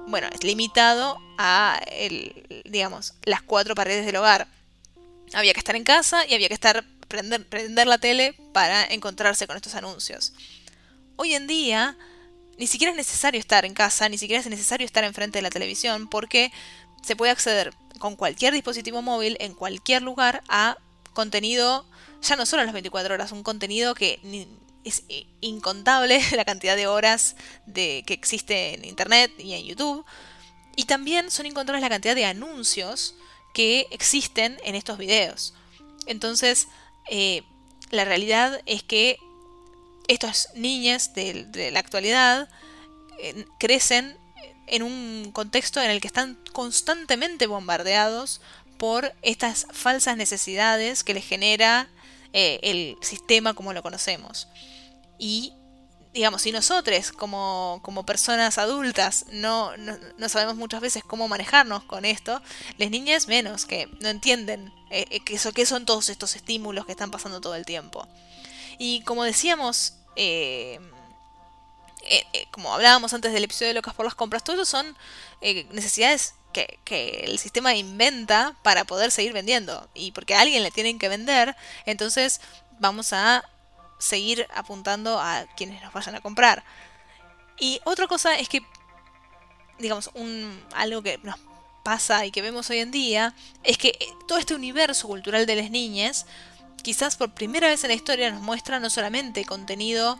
bueno, 0.07 0.27
es 0.31 0.43
limitado 0.43 1.17
a 1.37 1.79
el, 1.87 2.63
digamos, 2.65 3.13
las 3.23 3.41
cuatro 3.41 3.75
paredes 3.75 4.05
del 4.05 4.17
hogar. 4.17 4.47
Había 5.33 5.53
que 5.53 5.59
estar 5.59 5.75
en 5.75 5.83
casa 5.83 6.25
y 6.25 6.33
había 6.33 6.47
que 6.47 6.53
estar 6.53 6.83
prender, 7.07 7.47
prender 7.47 7.87
la 7.87 7.97
tele 7.97 8.35
para 8.53 8.83
encontrarse 8.85 9.47
con 9.47 9.55
estos 9.55 9.75
anuncios. 9.75 10.33
Hoy 11.15 11.33
en 11.35 11.47
día 11.47 11.97
ni 12.57 12.67
siquiera 12.67 12.91
es 12.91 12.97
necesario 12.97 13.39
estar 13.39 13.65
en 13.65 13.73
casa, 13.73 14.09
ni 14.09 14.17
siquiera 14.17 14.39
es 14.39 14.47
necesario 14.47 14.85
estar 14.85 15.03
enfrente 15.03 15.39
de 15.39 15.43
la 15.43 15.49
televisión 15.49 16.07
porque 16.07 16.51
se 17.01 17.15
puede 17.15 17.31
acceder 17.31 17.73
con 17.99 18.15
cualquier 18.15 18.53
dispositivo 18.53 19.01
móvil 19.01 19.37
en 19.39 19.53
cualquier 19.53 20.01
lugar 20.01 20.43
a 20.47 20.77
contenido 21.13 21.85
ya 22.23 22.35
no 22.35 22.45
solo 22.45 22.63
las 22.63 22.73
24 22.73 23.13
horas, 23.13 23.31
un 23.31 23.43
contenido 23.43 23.93
que 23.95 24.19
es 24.83 25.03
incontable 25.41 26.21
la 26.35 26.45
cantidad 26.45 26.75
de 26.75 26.87
horas 26.87 27.35
de, 27.65 28.03
que 28.05 28.13
existe 28.13 28.73
en 28.73 28.85
Internet 28.85 29.31
y 29.37 29.53
en 29.53 29.65
YouTube. 29.65 30.05
Y 30.75 30.85
también 30.85 31.29
son 31.29 31.45
incontables 31.45 31.81
la 31.81 31.89
cantidad 31.89 32.15
de 32.15 32.25
anuncios 32.25 33.15
que 33.53 33.87
existen 33.91 34.57
en 34.63 34.75
estos 34.75 34.97
videos. 34.97 35.53
Entonces, 36.07 36.67
eh, 37.09 37.43
la 37.91 38.05
realidad 38.05 38.61
es 38.65 38.81
que 38.81 39.17
estos 40.07 40.49
niños 40.55 41.13
de, 41.13 41.69
la 41.71 41.79
actualidad 41.79 42.49
eh, 43.19 43.45
crecen 43.59 44.17
en 44.67 44.81
un 44.81 45.31
contexto 45.31 45.81
en 45.81 45.91
el 45.91 46.01
que 46.01 46.07
están 46.07 46.39
constantemente 46.51 47.47
bombardeados 47.47 48.41
por 48.77 49.13
estas 49.21 49.67
falsas 49.71 50.17
necesidades 50.17 51.03
que 51.03 51.13
les 51.13 51.25
genera 51.25 51.87
eh, 52.33 52.59
el 52.63 52.97
sistema 53.01 53.53
como 53.53 53.73
lo 53.73 53.81
conocemos. 53.81 54.47
Y, 55.17 55.53
digamos, 56.13 56.41
si 56.41 56.51
nosotros 56.51 57.11
como, 57.11 57.79
como 57.83 58.05
personas 58.05 58.57
adultas 58.57 59.25
no, 59.31 59.75
no, 59.77 60.29
sabemos 60.29 60.55
muchas 60.55 60.81
veces 60.81 61.03
cómo 61.03 61.27
manejarnos 61.27 61.83
con 61.83 62.05
esto, 62.05 62.41
las 62.77 62.89
niñas 62.89 63.27
menos, 63.27 63.65
que 63.65 63.87
no 64.01 64.09
entienden 64.09 64.73
eh, 64.89 65.05
eh, 65.09 65.19
qué, 65.23 65.39
qué 65.53 65.65
son 65.65 65.85
todos 65.85 66.09
estos 66.09 66.35
estímulos 66.35 66.85
que 66.85 66.91
están 66.91 67.11
pasando 67.11 67.39
todo 67.39 67.55
el 67.55 67.65
tiempo. 67.65 68.07
Y 68.77 69.01
como 69.03 69.23
decíamos, 69.23 69.93
como 72.51 72.73
hablábamos 72.73 73.13
antes 73.13 73.31
del 73.31 73.43
episodio 73.43 73.69
de 73.69 73.73
Locas 73.75 73.93
por 73.93 74.05
las 74.05 74.15
Compras, 74.15 74.43
todo 74.43 74.55
eso 74.55 74.65
son 74.65 74.97
necesidades 75.71 76.33
que, 76.53 76.79
el 77.25 77.39
sistema 77.39 77.75
inventa 77.75 78.55
para 78.63 78.85
poder 78.85 79.11
seguir 79.11 79.33
vendiendo. 79.33 79.89
Y 79.93 80.11
porque 80.11 80.35
a 80.35 80.41
alguien 80.41 80.63
le 80.63 80.71
tienen 80.71 80.99
que 80.99 81.09
vender, 81.09 81.55
entonces 81.85 82.39
vamos 82.79 83.11
a 83.13 83.43
seguir 83.97 84.47
apuntando 84.53 85.19
a 85.19 85.45
quienes 85.57 85.81
nos 85.81 85.93
vayan 85.93 86.15
a 86.15 86.21
comprar. 86.21 86.63
Y 87.59 87.81
otra 87.83 88.07
cosa 88.07 88.35
es 88.35 88.47
que, 88.49 88.61
digamos, 89.79 90.09
un, 90.13 90.63
algo 90.73 91.01
que 91.01 91.19
nos 91.23 91.37
pasa 91.83 92.25
y 92.25 92.31
que 92.31 92.41
vemos 92.41 92.69
hoy 92.69 92.79
en 92.79 92.91
día, 92.91 93.35
es 93.63 93.77
que 93.77 93.89
eh, 93.89 94.07
todo 94.27 94.37
este 94.37 94.55
universo 94.55 95.07
cultural 95.07 95.45
de 95.45 95.55
las 95.55 95.69
niñas, 95.69 96.25
quizás 96.81 97.15
por 97.17 97.33
primera 97.33 97.67
vez 97.67 97.83
en 97.83 97.89
la 97.89 97.95
historia 97.95 98.31
nos 98.31 98.41
muestra 98.41 98.79
no 98.79 98.89
solamente 98.89 99.45
contenido, 99.45 100.17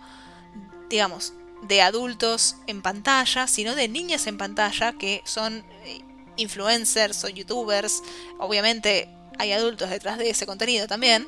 digamos, 0.89 1.33
de 1.63 1.81
adultos 1.81 2.57
en 2.67 2.81
pantalla, 2.81 3.47
sino 3.47 3.75
de 3.75 3.87
niñas 3.87 4.27
en 4.27 4.37
pantalla 4.37 4.93
que 4.93 5.21
son 5.25 5.65
eh, 5.85 6.01
influencers 6.37 7.23
o 7.23 7.29
youtubers, 7.29 8.01
obviamente 8.39 9.09
hay 9.37 9.51
adultos 9.51 9.89
detrás 9.89 10.17
de 10.17 10.29
ese 10.29 10.45
contenido 10.45 10.87
también, 10.87 11.27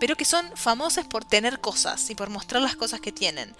pero 0.00 0.16
que 0.16 0.24
son 0.24 0.50
famosos 0.56 1.06
por 1.06 1.24
tener 1.24 1.60
cosas 1.60 2.10
y 2.10 2.14
por 2.14 2.30
mostrar 2.30 2.62
las 2.62 2.76
cosas 2.76 3.00
que 3.00 3.12
tienen. 3.12 3.54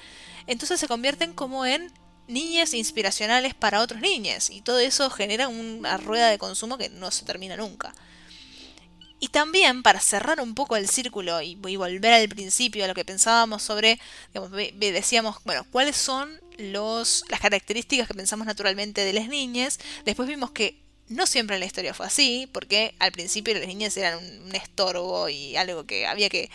Entonces 0.47 0.81
se 0.81 0.89
convierten 0.89 1.33
como 1.33 1.67
en 1.67 1.93
niñas 2.29 2.75
inspiracionales 2.75 3.55
para 3.55 3.81
otros 3.81 4.01
niños 4.01 4.51
y 4.51 4.61
todo 4.61 4.79
eso 4.79 5.11
genera 5.11 5.49
una 5.49 5.97
rueda 5.97 6.29
de 6.29 6.39
consumo 6.39 6.79
que 6.79 6.89
no 6.89 7.11
se 7.11 7.25
termina 7.25 7.57
nunca. 7.57 7.95
Y 9.19 9.29
también 9.29 9.83
para 9.83 9.99
cerrar 9.99 10.41
un 10.41 10.55
poco 10.55 10.77
el 10.77 10.89
círculo 10.89 11.41
y, 11.41 11.55
volver 11.55 12.13
al 12.13 12.29
principio 12.29 12.85
a 12.85 12.89
lo 12.89 12.95
que 12.95 13.05
pensábamos 13.05 13.63
sobre, 13.63 13.99
decíamos, 14.79 15.39
bueno, 15.45 15.65
¿cuáles 15.71 15.97
son 15.97 16.39
los, 16.59 17.25
las 17.29 17.41
características 17.41 18.09
que 18.09 18.15
pensamos 18.15 18.47
naturalmente 18.47 19.05
de 19.05 19.13
las 19.13 19.29
niñas. 19.29 19.79
Después 20.05 20.29
vimos 20.29 20.51
que 20.51 20.87
no 21.09 21.27
siempre 21.27 21.57
en 21.57 21.61
la 21.61 21.67
historia 21.67 21.95
fue 21.95 22.07
así, 22.07 22.49
porque 22.53 22.95
al 22.99 23.13
principio 23.13 23.55
las 23.55 23.67
niñas 23.67 23.97
eran 23.97 24.19
un, 24.19 24.55
estorbo 24.55 25.29
y 25.29 25.57
algo 25.57 25.87
que 25.87 26.07
había 26.07 26.29
que, 26.29 26.51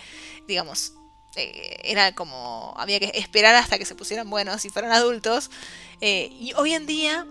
digamos, 0.47 0.93
eh, 1.35 1.77
era 1.83 2.13
como, 2.13 2.73
había 2.77 2.99
que 2.99 3.11
esperar 3.15 3.55
hasta 3.55 3.77
que 3.77 3.85
se 3.85 3.95
pusieran 3.95 4.29
buenos 4.29 4.65
y 4.65 4.69
fueran 4.69 4.91
adultos. 4.91 5.49
Eh, 6.01 6.29
y 6.39 6.53
hoy 6.53 6.73
en 6.73 6.85
día 6.85 7.25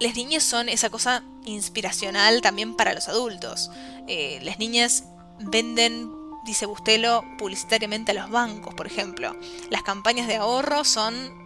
las 0.00 0.14
niñas 0.14 0.44
son 0.44 0.68
esa 0.68 0.90
cosa 0.90 1.22
inspiracional 1.44 2.40
también 2.40 2.76
para 2.76 2.94
los 2.94 3.08
adultos. 3.08 3.70
Eh, 4.08 4.40
las 4.42 4.58
niñas 4.58 5.04
venden, 5.38 6.10
dice 6.44 6.66
Bustelo, 6.66 7.24
publicitariamente 7.38 8.12
a 8.12 8.14
los 8.14 8.30
bancos, 8.30 8.74
por 8.74 8.86
ejemplo. 8.86 9.36
Las 9.70 9.82
campañas 9.82 10.26
de 10.26 10.36
ahorro 10.36 10.84
son 10.84 11.45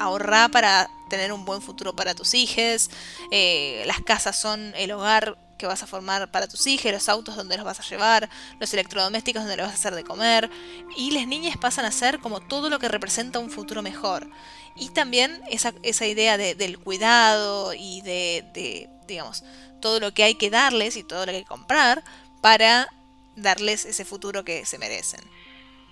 ahorrar 0.00 0.50
para 0.50 0.90
tener 1.08 1.32
un 1.32 1.44
buen 1.44 1.62
futuro 1.62 1.94
para 1.94 2.14
tus 2.14 2.34
hijos. 2.34 2.90
Eh, 3.30 3.82
las 3.86 4.00
casas 4.00 4.38
son 4.38 4.72
el 4.76 4.92
hogar 4.92 5.36
que 5.58 5.66
vas 5.66 5.82
a 5.82 5.86
formar 5.86 6.30
para 6.30 6.46
tus 6.46 6.66
hijos, 6.66 6.92
los 6.92 7.08
autos 7.08 7.36
donde 7.36 7.56
los 7.56 7.66
vas 7.66 7.80
a 7.80 7.82
llevar, 7.82 8.30
los 8.60 8.72
electrodomésticos 8.72 9.42
donde 9.42 9.56
los 9.56 9.66
vas 9.66 9.74
a 9.74 9.78
hacer 9.78 9.94
de 9.94 10.04
comer. 10.04 10.50
Y 10.96 11.10
las 11.10 11.26
niñas 11.26 11.56
pasan 11.56 11.84
a 11.84 11.90
ser 11.92 12.20
como 12.20 12.40
todo 12.40 12.70
lo 12.70 12.78
que 12.78 12.88
representa 12.88 13.38
un 13.38 13.50
futuro 13.50 13.82
mejor. 13.82 14.30
Y 14.76 14.90
también 14.90 15.42
esa, 15.50 15.74
esa 15.82 16.06
idea 16.06 16.38
del 16.38 16.78
cuidado 16.78 17.74
y 17.74 18.00
de, 18.02 18.44
de, 18.54 18.88
digamos, 19.08 19.42
todo 19.80 19.98
lo 20.00 20.14
que 20.14 20.22
hay 20.22 20.36
que 20.36 20.50
darles 20.50 20.96
y 20.96 21.02
todo 21.02 21.26
lo 21.26 21.32
que 21.32 21.38
hay 21.38 21.42
que 21.42 21.48
comprar 21.48 22.04
para 22.40 22.88
darles 23.34 23.84
ese 23.84 24.04
futuro 24.04 24.44
que 24.44 24.64
se 24.64 24.78
merecen. 24.78 25.20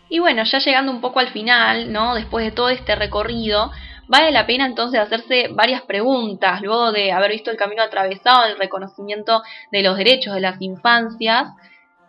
Y 0.09 0.21
bueno, 0.21 0.45
ya 0.45 0.59
llegando 0.59 0.93
un 0.93 1.01
poco 1.01 1.21
al 1.21 1.29
final, 1.29 1.93
¿no? 1.93 2.15
Después 2.15 2.45
de 2.45 2.53
todo 2.53 2.69
este 2.69 2.95
recorrido, 2.95 3.73
vale 4.07 4.31
la 4.31 4.47
pena 4.47 4.67
entonces 4.67 5.01
hacerse 5.01 5.49
varias 5.51 5.83
preguntas, 5.83 6.61
luego 6.63 6.93
de 6.93 7.13
haber 7.13 7.33
visto 7.33 7.51
el 7.51 7.57
camino 7.57 7.83
atravesado, 7.83 8.47
el 8.47 8.57
reconocimiento 8.57 9.43
de 9.73 9.83
los 9.83 9.97
derechos 9.97 10.35
de 10.35 10.41
las 10.41 10.61
infancias, 10.61 11.49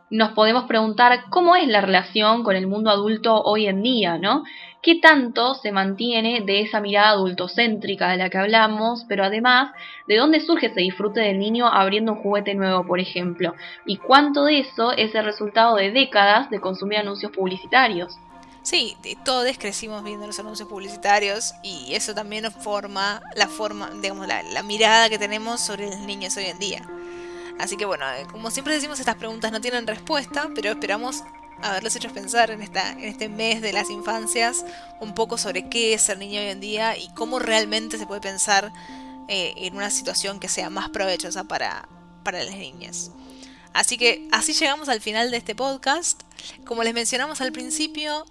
nos 0.10 0.32
podemos 0.32 0.65
preguntar 0.65 1.26
cómo 1.30 1.56
es 1.56 1.67
la 1.67 1.82
relación 1.82 2.43
con 2.43 2.56
el 2.56 2.67
mundo 2.67 2.89
adulto 2.89 3.41
hoy 3.41 3.67
en 3.67 3.82
día, 3.82 4.17
¿no? 4.17 4.43
¿Qué 4.82 4.96
tanto 4.96 5.56
se 5.56 5.72
mantiene 5.72 6.41
de 6.46 6.62
esa 6.62 6.80
mirada 6.80 7.10
adultocéntrica 7.10 8.10
de 8.10 8.17
la 8.17 8.30
que 8.30 8.38
hablamos, 8.38 9.06
pero 9.10 9.26
además, 9.26 9.72
de 10.08 10.15
dónde 10.15 10.39
surge 10.39 10.67
ese 10.67 10.82
disfrute 10.82 11.20
del 11.20 11.39
niño 11.39 11.67
abriendo 11.67 12.13
un 12.13 12.20
juguete 12.20 12.54
nuevo, 12.54 12.86
por 12.86 13.00
ejemplo? 13.00 13.54
¿Y 13.86 13.98
cuánto 13.98 14.46
de 14.46 14.60
eso 14.60 14.93
es 14.93 15.13
el 15.13 15.26
resultado 15.26 15.76
de 15.76 15.91
décadas 15.91 16.50
de 16.50 16.62
consumir 16.62 17.00
anuncios 17.00 17.32
publicitarios? 17.32 18.17
Sí, 18.62 18.98
todos 19.24 19.58
crecimos 19.58 20.04
viendo 20.04 20.28
los 20.28 20.39
anuncios 20.39 20.67
publicitarios 20.67 21.54
y 21.63 21.93
eso 21.93 22.13
también 22.13 22.43
nos 22.43 22.54
forma 22.54 23.22
la 23.36 23.48
forma, 23.48 23.89
digamos, 24.02 24.28
la, 24.28 24.43
la 24.43 24.62
mirada 24.62 25.10
que 25.10 25.17
tenemos 25.17 25.62
sobre 25.62 25.88
los 25.88 26.00
niños 26.00 26.36
hoy 26.38 26.46
en 26.46 26.60
día. 26.60 26.96
Así 27.60 27.78
que 27.78 27.86
bueno, 27.86 28.06
eh, 28.13 28.26
como 28.32 28.52
siempre 28.52 28.74
decimos, 28.74 29.00
estas 29.00 29.15
preguntas 29.15 29.52
no 29.52 29.62
tienen 29.62 29.88
respuesta, 29.88 30.50
pero 30.54 30.72
esperamos 30.72 31.24
haberlos 31.62 31.96
hecho 31.96 32.13
pensar 32.13 32.52
en, 32.52 32.62
esta, 32.62 32.91
en 32.91 33.06
este 33.06 33.30
mes 33.30 33.62
de 33.62 33.74
las 33.74 33.89
infancias 33.89 34.63
un 35.00 35.15
poco 35.15 35.38
sobre 35.38 35.70
qué 35.70 35.93
es 35.93 36.04
ser 36.04 36.17
niño 36.17 36.39
hoy 36.39 36.48
en 36.48 36.60
día 36.60 36.98
y 36.98 37.10
cómo 37.15 37.39
realmente 37.39 37.98
se 37.98 38.06
puede 38.06 38.22
pensar 38.22 38.72
eh, 39.28 39.54
en 39.58 39.76
una 39.76 39.89
situación 39.89 40.39
que 40.39 40.50
sea 40.50 40.70
más 40.70 40.89
provechosa 40.89 41.46
para, 41.46 41.88
para 42.24 42.43
las 42.43 42.56
niñas. 42.56 43.12
Así 43.74 43.98
que 43.98 44.28
así 44.32 44.54
llegamos 44.54 44.89
al 44.89 45.02
final 45.02 45.32
de 45.32 45.38
este 45.38 45.56
podcast. 45.56 46.24
Como 46.65 46.84
les 46.84 46.93
mencionamos 46.93 47.41
al 47.41 47.52
principio, 47.52 48.26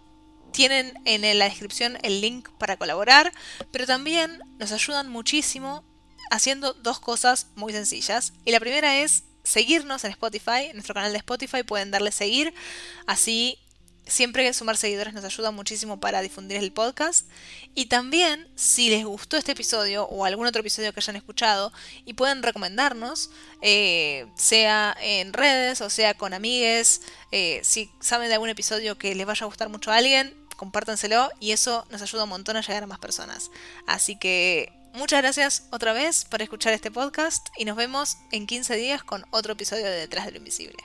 tienen 0.52 0.94
en 1.04 1.38
la 1.38 1.44
descripción 1.44 1.98
el 2.02 2.20
link 2.20 2.48
para 2.58 2.76
colaborar, 2.76 3.32
pero 3.70 3.86
también 3.86 4.40
nos 4.58 4.72
ayudan 4.72 5.08
muchísimo 5.08 5.84
haciendo 6.30 6.74
dos 6.74 7.00
cosas 7.00 7.48
muy 7.54 7.72
sencillas. 7.72 8.32
Y 8.44 8.52
la 8.52 8.60
primera 8.60 8.98
es 8.98 9.24
seguirnos 9.42 10.04
en 10.04 10.10
Spotify, 10.10 10.66
en 10.68 10.74
nuestro 10.74 10.94
canal 10.94 11.12
de 11.12 11.18
Spotify 11.18 11.62
pueden 11.62 11.90
darle 11.90 12.10
seguir, 12.10 12.52
así 13.06 13.58
siempre 14.06 14.52
sumar 14.52 14.76
seguidores 14.76 15.14
nos 15.14 15.24
ayuda 15.24 15.50
muchísimo 15.50 15.98
para 15.98 16.20
difundir 16.20 16.58
el 16.58 16.72
podcast. 16.72 17.28
Y 17.74 17.86
también, 17.86 18.48
si 18.54 18.88
les 18.88 19.04
gustó 19.04 19.36
este 19.36 19.52
episodio 19.52 20.06
o 20.06 20.24
algún 20.24 20.46
otro 20.46 20.60
episodio 20.60 20.92
que 20.92 21.00
hayan 21.00 21.16
escuchado 21.16 21.72
y 22.04 22.14
pueden 22.14 22.42
recomendarnos, 22.42 23.30
eh, 23.62 24.26
sea 24.36 24.96
en 25.00 25.32
redes 25.32 25.80
o 25.80 25.90
sea 25.90 26.14
con 26.14 26.34
amigues, 26.34 27.02
eh, 27.32 27.60
si 27.64 27.90
saben 28.00 28.28
de 28.28 28.34
algún 28.34 28.48
episodio 28.48 28.96
que 28.96 29.14
les 29.14 29.26
vaya 29.26 29.44
a 29.44 29.48
gustar 29.48 29.68
mucho 29.68 29.90
a 29.90 29.96
alguien, 29.96 30.34
compártanselo 30.56 31.30
y 31.40 31.52
eso 31.52 31.86
nos 31.90 32.00
ayuda 32.00 32.24
un 32.24 32.30
montón 32.30 32.56
a 32.56 32.62
llegar 32.62 32.84
a 32.84 32.86
más 32.86 32.98
personas. 32.98 33.50
Así 33.86 34.16
que 34.16 34.72
Muchas 34.96 35.20
gracias 35.20 35.68
otra 35.72 35.92
vez 35.92 36.24
por 36.24 36.40
escuchar 36.40 36.72
este 36.72 36.90
podcast 36.90 37.48
y 37.58 37.66
nos 37.66 37.76
vemos 37.76 38.16
en 38.32 38.46
15 38.46 38.76
días 38.76 39.04
con 39.04 39.26
otro 39.30 39.52
episodio 39.52 39.84
de 39.84 39.90
Detrás 39.90 40.24
de 40.24 40.30
lo 40.30 40.38
Invisible. 40.38 40.78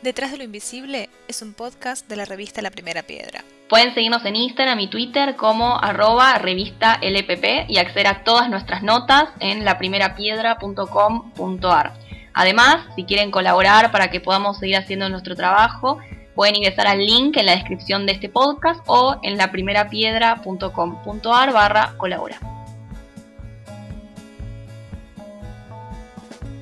Detrás 0.00 0.30
de 0.30 0.38
lo 0.38 0.44
Invisible 0.44 1.10
es 1.26 1.42
un 1.42 1.54
podcast 1.54 2.08
de 2.08 2.14
la 2.14 2.24
revista 2.24 2.62
La 2.62 2.70
Primera 2.70 3.02
Piedra. 3.02 3.42
Pueden 3.68 3.92
seguirnos 3.94 4.24
en 4.24 4.36
Instagram 4.36 4.78
y 4.78 4.90
Twitter 4.90 5.34
como 5.34 5.76
arroba 5.82 6.38
revista 6.38 7.00
LPP 7.02 7.68
y 7.68 7.78
acceder 7.78 8.06
a 8.06 8.22
todas 8.22 8.48
nuestras 8.48 8.84
notas 8.84 9.30
en 9.40 9.64
laprimerapiedra.com.ar. 9.64 11.94
Además, 12.32 12.86
si 12.94 13.02
quieren 13.02 13.32
colaborar 13.32 13.90
para 13.90 14.08
que 14.08 14.20
podamos 14.20 14.60
seguir 14.60 14.76
haciendo 14.76 15.08
nuestro 15.08 15.34
trabajo, 15.34 15.98
Pueden 16.34 16.56
ingresar 16.56 16.86
al 16.86 17.04
link 17.04 17.36
en 17.36 17.44
la 17.46 17.52
descripción 17.52 18.06
de 18.06 18.12
este 18.12 18.28
podcast 18.28 18.80
o 18.86 19.18
en 19.22 19.36
laprimerapiedra.com.ar 19.36 21.52
barra 21.52 21.94
colabora. 21.98 22.61